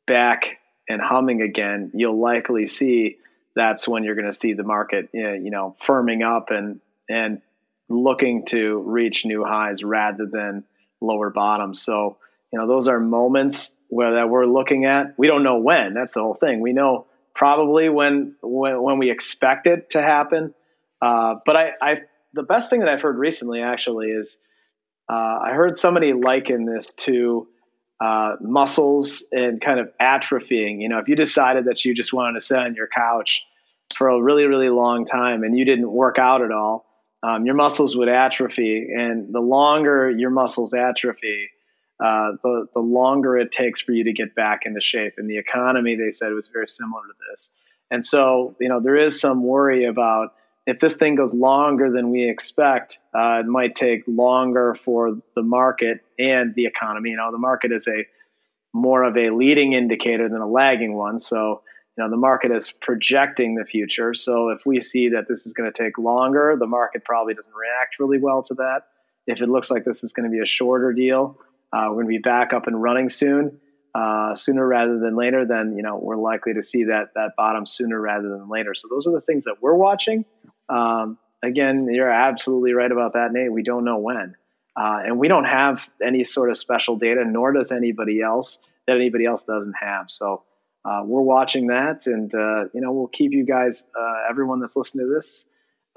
back 0.07 0.59
and 0.89 1.01
humming 1.01 1.43
again, 1.43 1.93
you'll 1.95 2.21
likely 2.21 2.67
see 2.67 3.19
that's 3.55 3.87
when 3.87 4.05
you're 4.05 4.15
going 4.15 4.31
to 4.31 4.37
see 4.37 4.53
the 4.53 4.65
market, 4.65 5.11
you 5.13 5.51
know, 5.51 5.77
firming 5.87 6.25
up 6.25 6.51
and 6.51 6.81
and 7.09 7.41
looking 7.89 8.45
to 8.47 8.79
reach 8.81 9.25
new 9.25 9.45
highs 9.45 9.83
rather 9.83 10.27
than 10.27 10.65
lower 11.01 11.31
bottoms. 11.31 11.81
So, 11.81 12.19
you 12.53 12.59
know, 12.59 12.67
those 12.67 12.87
are 12.87 13.01
moments 13.01 13.73
where 13.89 14.17
that 14.17 14.29
we're 14.29 14.45
looking 14.45 14.85
at. 14.85 15.19
We 15.19 15.27
don't 15.27 15.43
know 15.43 15.59
when. 15.59 15.95
That's 15.95 16.13
the 16.13 16.21
whole 16.21 16.35
thing. 16.35 16.61
We 16.61 16.73
know 16.75 17.07
probably 17.39 17.89
when 17.89 18.35
when, 18.43 18.83
when 18.83 18.99
we 18.99 19.11
expect 19.11 19.67
it 19.69 19.91
to 19.91 20.03
happen. 20.03 20.53
Uh, 21.01 21.37
but 21.47 21.57
I, 21.57 21.73
I, 21.81 21.95
the 22.35 22.43
best 22.43 22.69
thing 22.69 22.81
that 22.81 22.89
I've 22.89 23.01
heard 23.01 23.17
recently 23.17 23.63
actually 23.63 24.09
is 24.09 24.37
uh, 25.09 25.15
I 25.15 25.53
heard 25.53 25.79
somebody 25.79 26.13
liken 26.13 26.67
this 26.67 26.93
to 27.07 27.47
uh, 28.01 28.35
muscles 28.41 29.25
and 29.31 29.61
kind 29.61 29.79
of 29.79 29.91
atrophying. 30.03 30.83
You 30.83 30.89
know, 30.89 30.99
if 30.99 31.09
you 31.09 31.15
decided 31.15 31.67
that 31.67 31.85
you 31.85 31.95
just 31.95 32.13
wanted 32.13 32.41
to 32.41 32.45
sit 32.45 32.59
on 32.59 32.75
your 32.75 32.89
couch 32.89 33.43
for 33.95 34.09
a 34.09 34.21
really 34.21 34.47
really 34.47 34.69
long 34.69 35.07
time 35.07 35.45
and 35.45 35.57
you 35.57 35.65
didn't 35.65 35.91
work 35.91 36.19
out 36.19 36.43
at 36.43 36.51
all, 36.51 36.87
um, 37.23 37.47
your 37.47 37.55
muscles 37.55 37.97
would 37.97 38.09
atrophy, 38.09 38.89
and 38.93 39.33
the 39.33 39.41
longer 39.41 40.11
your 40.11 40.31
muscles 40.31 40.75
atrophy, 40.75 41.51
uh, 42.01 42.33
the 42.43 42.67
the 42.75 42.81
longer 42.81 43.37
it 43.37 43.53
takes 43.53 43.81
for 43.81 43.93
you 43.93 44.05
to 44.05 44.13
get 44.13 44.35
back 44.35 44.61
into 44.67 44.81
shape. 44.81 45.15
And 45.19 45.29
the 45.29 45.39
economy, 45.39 45.97
they 45.97 46.13
said, 46.13 46.33
was 46.33 46.49
very 46.53 46.69
similar 46.69 47.03
to 47.03 47.15
this. 47.31 47.49
And 47.91 48.05
so, 48.05 48.55
you 48.61 48.69
know, 48.69 48.81
there 48.81 48.97
is 48.97 49.21
some 49.21 49.43
worry 49.43 49.85
about 49.85 50.35
if 50.67 50.81
this 50.81 50.97
thing 50.97 51.15
goes 51.15 51.33
longer 51.33 51.91
than 51.91 52.11
we 52.11 52.29
expect, 52.29 52.99
uh, 53.15 53.41
it 53.41 53.47
might 53.47 53.75
take 53.75 54.03
longer 54.07 54.77
for 54.85 55.17
the 55.35 55.43
market 55.43 56.05
and 56.19 56.55
the 56.55 56.67
economy. 56.67 57.11
You 57.11 57.17
know, 57.17 57.33
the 57.33 57.39
market 57.39 57.73
is 57.73 57.89
a 57.89 58.05
more 58.75 59.03
of 59.03 59.17
a 59.17 59.31
leading 59.31 59.73
indicator 59.73 60.29
than 60.29 60.43
a 60.43 60.47
lagging 60.47 60.95
one. 60.95 61.21
So, 61.21 61.63
you 61.97 62.05
know, 62.05 62.11
the 62.11 62.19
market 62.19 62.53
is 62.53 62.71
projecting 62.71 63.55
the 63.55 63.65
future. 63.65 64.13
So 64.13 64.51
if 64.51 64.61
we 64.67 64.83
see 64.83 65.09
that 65.09 65.27
this 65.27 65.47
is 65.47 65.55
going 65.55 65.73
to 65.73 65.83
take 65.83 65.97
longer, 65.97 66.55
the 66.61 66.67
market 66.67 67.03
probably 67.03 67.33
doesn't 67.33 67.55
react 67.55 67.99
really 67.99 68.19
well 68.19 68.43
to 68.43 68.55
that. 68.55 68.83
If 69.27 69.41
it 69.41 69.49
looks 69.49 69.71
like 69.71 69.85
this 69.85 70.05
is 70.05 70.13
going 70.13 70.31
to 70.31 70.35
be 70.35 70.43
a 70.43 70.47
shorter 70.47 70.93
deal, 70.93 71.39
we're 71.73 71.95
going 71.95 72.07
to 72.07 72.11
be 72.11 72.19
back 72.19 72.53
up 72.53 72.67
and 72.67 72.81
running 72.83 73.11
soon, 73.11 73.61
uh, 73.95 74.35
sooner 74.35 74.67
rather 74.67 74.99
than 74.99 75.17
later. 75.17 75.47
Then 75.47 75.75
you 75.77 75.83
know 75.83 75.99
we're 76.01 76.17
likely 76.17 76.55
to 76.55 76.63
see 76.63 76.85
that 76.85 77.11
that 77.15 77.33
bottom 77.37 77.67
sooner 77.67 78.01
rather 78.01 78.29
than 78.29 78.49
later. 78.49 78.75
So 78.75 78.89
those 78.91 79.07
are 79.07 79.13
the 79.13 79.21
things 79.21 79.45
that 79.45 79.57
we're 79.61 79.75
watching. 79.75 80.25
Um, 80.69 81.19
again, 81.43 81.89
you're 81.91 82.11
absolutely 82.11 82.73
right 82.73 82.91
about 82.91 83.15
that, 83.15 83.33
Nate. 83.33 83.53
We 83.53 83.63
don't 83.63 83.85
know 83.85 83.99
when, 83.99 84.35
uh, 84.77 85.01
and 85.05 85.19
we 85.19 85.29
don't 85.29 85.45
have 85.45 85.81
any 86.05 86.25
sort 86.25 86.51
of 86.51 86.59
special 86.59 86.97
data, 86.97 87.25
nor 87.27 87.53
does 87.53 87.73
anybody 87.73 88.21
else 88.21 88.59
that 88.87 88.97
anybody 88.97 89.27
else 89.27 89.43
doesn't 89.43 89.75
have. 89.81 90.07
So. 90.09 90.45
Uh, 90.85 91.03
we're 91.05 91.21
watching 91.21 91.67
that, 91.67 92.07
and 92.07 92.33
uh, 92.35 92.65
you 92.73 92.81
know 92.81 92.93
we'll 92.93 93.09
keep 93.09 93.33
you 93.33 93.45
guys, 93.45 93.83
uh, 93.99 94.31
everyone 94.31 94.61
that's 94.61 94.77
listening 94.77 95.07
to 95.07 95.13
this, 95.13 95.45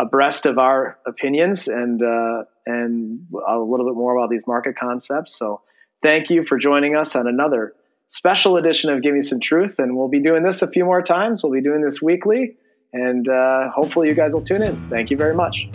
abreast 0.01 0.45
of 0.45 0.57
our 0.57 0.97
opinions 1.05 1.67
and 1.67 2.01
uh, 2.01 2.43
and 2.65 3.27
a 3.47 3.59
little 3.59 3.85
bit 3.85 3.95
more 3.95 4.15
about 4.15 4.29
these 4.29 4.45
market 4.47 4.75
concepts. 4.77 5.37
So 5.37 5.61
thank 6.01 6.29
you 6.29 6.43
for 6.45 6.57
joining 6.57 6.95
us 6.95 7.15
on 7.15 7.27
another 7.27 7.73
special 8.09 8.57
edition 8.57 8.89
of 8.89 9.01
Give 9.01 9.13
Me 9.13 9.21
Some 9.21 9.39
Truth, 9.39 9.75
and 9.77 9.95
we'll 9.95 10.09
be 10.09 10.21
doing 10.21 10.43
this 10.43 10.61
a 10.61 10.67
few 10.67 10.85
more 10.85 11.01
times. 11.01 11.43
We'll 11.43 11.53
be 11.53 11.61
doing 11.61 11.81
this 11.81 12.01
weekly, 12.01 12.57
and 12.93 13.27
uh, 13.29 13.69
hopefully 13.69 14.09
you 14.09 14.15
guys 14.15 14.33
will 14.33 14.43
tune 14.43 14.63
in. 14.63 14.89
Thank 14.89 15.11
you 15.11 15.17
very 15.17 15.35
much. 15.35 15.67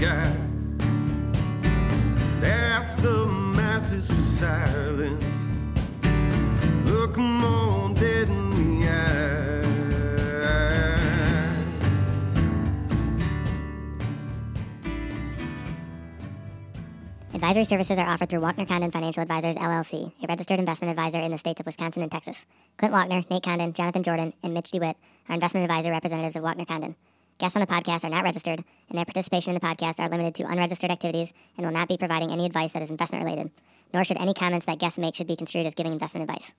Sky. 0.00 0.34
Ask 2.42 2.96
the 3.02 3.26
masses 3.26 4.06
for 4.06 4.22
silence. 4.38 5.24
Look 6.86 7.16
them 7.16 7.92
dead 7.94 8.28
in 8.28 8.50
the 8.50 8.88
eye. 8.88 9.60
Advisory 17.34 17.64
services 17.66 17.98
are 17.98 18.06
offered 18.06 18.30
through 18.30 18.40
Walkner 18.40 18.66
Condon 18.66 18.90
Financial 18.90 19.22
Advisors 19.22 19.56
LLC, 19.56 20.12
a 20.22 20.26
registered 20.26 20.58
investment 20.58 20.90
advisor 20.90 21.18
in 21.18 21.30
the 21.30 21.38
states 21.38 21.60
of 21.60 21.66
Wisconsin 21.66 22.02
and 22.02 22.10
Texas. 22.10 22.46
Clint 22.78 22.94
Walkner, 22.94 23.28
Nate 23.30 23.42
Condon, 23.42 23.74
Jonathan 23.74 24.02
Jordan, 24.02 24.32
and 24.42 24.54
Mitch 24.54 24.70
DeWitt 24.70 24.96
are 25.28 25.34
investment 25.34 25.64
advisor 25.64 25.90
representatives 25.90 26.36
of 26.36 26.42
Walkner 26.42 26.66
Condon. 26.66 26.96
Guests 27.40 27.56
on 27.56 27.60
the 27.60 27.66
podcast 27.66 28.04
are 28.04 28.10
not 28.10 28.22
registered, 28.22 28.62
and 28.90 28.98
their 28.98 29.06
participation 29.06 29.54
in 29.54 29.58
the 29.58 29.66
podcast 29.66 29.98
are 29.98 30.10
limited 30.10 30.34
to 30.34 30.46
unregistered 30.46 30.90
activities 30.90 31.32
and 31.56 31.64
will 31.64 31.72
not 31.72 31.88
be 31.88 31.96
providing 31.96 32.30
any 32.30 32.44
advice 32.44 32.72
that 32.72 32.82
is 32.82 32.90
investment 32.90 33.24
related, 33.24 33.50
nor 33.94 34.04
should 34.04 34.20
any 34.20 34.34
comments 34.34 34.66
that 34.66 34.78
guests 34.78 34.98
make 34.98 35.14
should 35.14 35.26
be 35.26 35.36
construed 35.36 35.64
as 35.64 35.74
giving 35.74 35.94
investment 35.94 36.28
advice. 36.28 36.52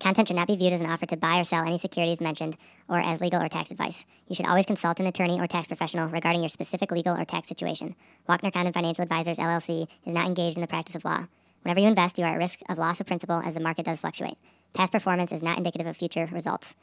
Content 0.00 0.28
should 0.28 0.36
not 0.36 0.46
be 0.46 0.56
viewed 0.56 0.74
as 0.74 0.82
an 0.82 0.90
offer 0.90 1.06
to 1.06 1.16
buy 1.16 1.40
or 1.40 1.44
sell 1.44 1.64
any 1.64 1.78
securities 1.78 2.20
mentioned 2.20 2.54
or 2.86 3.00
as 3.00 3.22
legal 3.22 3.42
or 3.42 3.48
tax 3.48 3.70
advice. 3.70 4.04
You 4.28 4.36
should 4.36 4.44
always 4.44 4.66
consult 4.66 5.00
an 5.00 5.06
attorney 5.06 5.40
or 5.40 5.46
tax 5.46 5.68
professional 5.68 6.10
regarding 6.10 6.42
your 6.42 6.50
specific 6.50 6.92
legal 6.92 7.18
or 7.18 7.24
tax 7.24 7.48
situation. 7.48 7.96
Walkner 8.28 8.52
Condon 8.52 8.74
Financial 8.74 9.04
Advisors 9.04 9.38
LLC 9.38 9.88
is 10.04 10.12
not 10.12 10.26
engaged 10.26 10.58
in 10.58 10.60
the 10.60 10.66
practice 10.66 10.96
of 10.96 11.06
law. 11.06 11.28
Whenever 11.62 11.80
you 11.80 11.88
invest, 11.88 12.18
you 12.18 12.24
are 12.26 12.34
at 12.34 12.36
risk 12.36 12.58
of 12.68 12.76
loss 12.76 13.00
of 13.00 13.06
principal 13.06 13.40
as 13.42 13.54
the 13.54 13.60
market 13.60 13.86
does 13.86 14.00
fluctuate. 14.00 14.36
Past 14.74 14.92
performance 14.92 15.32
is 15.32 15.42
not 15.42 15.56
indicative 15.56 15.86
of 15.86 15.96
future 15.96 16.28
results. 16.30 16.74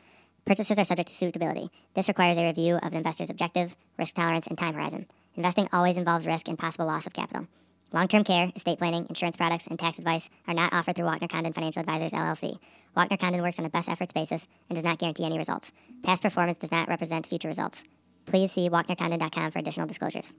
Purchases 0.46 0.80
are 0.80 0.84
subject 0.84 1.10
to 1.10 1.16
suitability. 1.16 1.70
This 1.94 2.08
requires 2.08 2.38
a 2.38 2.46
review 2.46 2.76
of 2.76 2.92
the 2.92 2.98
investor's 2.98 3.30
objective, 3.30 3.76
risk 3.98 4.16
tolerance, 4.16 4.48
and 4.48 4.58
time 4.58 4.74
horizon. 4.74 5.06
Investing 5.36 5.70
always 5.72 5.98
involves 5.98 6.26
risk 6.26 6.48
and 6.48 6.58
possible 6.58 6.86
loss 6.86 7.06
of 7.06 7.14
capital. 7.14 7.48
Long 7.94 8.08
term 8.08 8.24
care, 8.24 8.52
estate 8.56 8.80
planning, 8.80 9.06
insurance 9.08 9.38
products, 9.38 9.68
and 9.68 9.78
tax 9.78 10.00
advice 10.00 10.30
are 10.48 10.54
not 10.54 10.74
offered 10.74 10.96
through 10.96 11.06
Walkner 11.06 11.30
Condon 11.30 11.54
Financial 11.54 11.82
Advisors 11.82 12.12
LLC. 12.12 12.58
Walkner 12.96 13.20
Condon 13.20 13.42
works 13.42 13.60
on 13.60 13.66
a 13.66 13.70
best 13.70 13.90
efforts 13.90 14.14
basis 14.14 14.48
and 14.70 14.76
does 14.76 14.84
not 14.84 14.98
guarantee 14.98 15.26
any 15.26 15.38
results. 15.38 15.72
Past 16.04 16.22
performance 16.22 16.58
does 16.58 16.72
not 16.72 16.88
represent 16.88 17.28
future 17.28 17.48
results. 17.48 17.84
Please 18.26 18.52
see 18.52 18.70
WalknerCondon.com 18.70 19.52
for 19.52 19.60
additional 19.60 19.88
disclosures. 19.88 20.34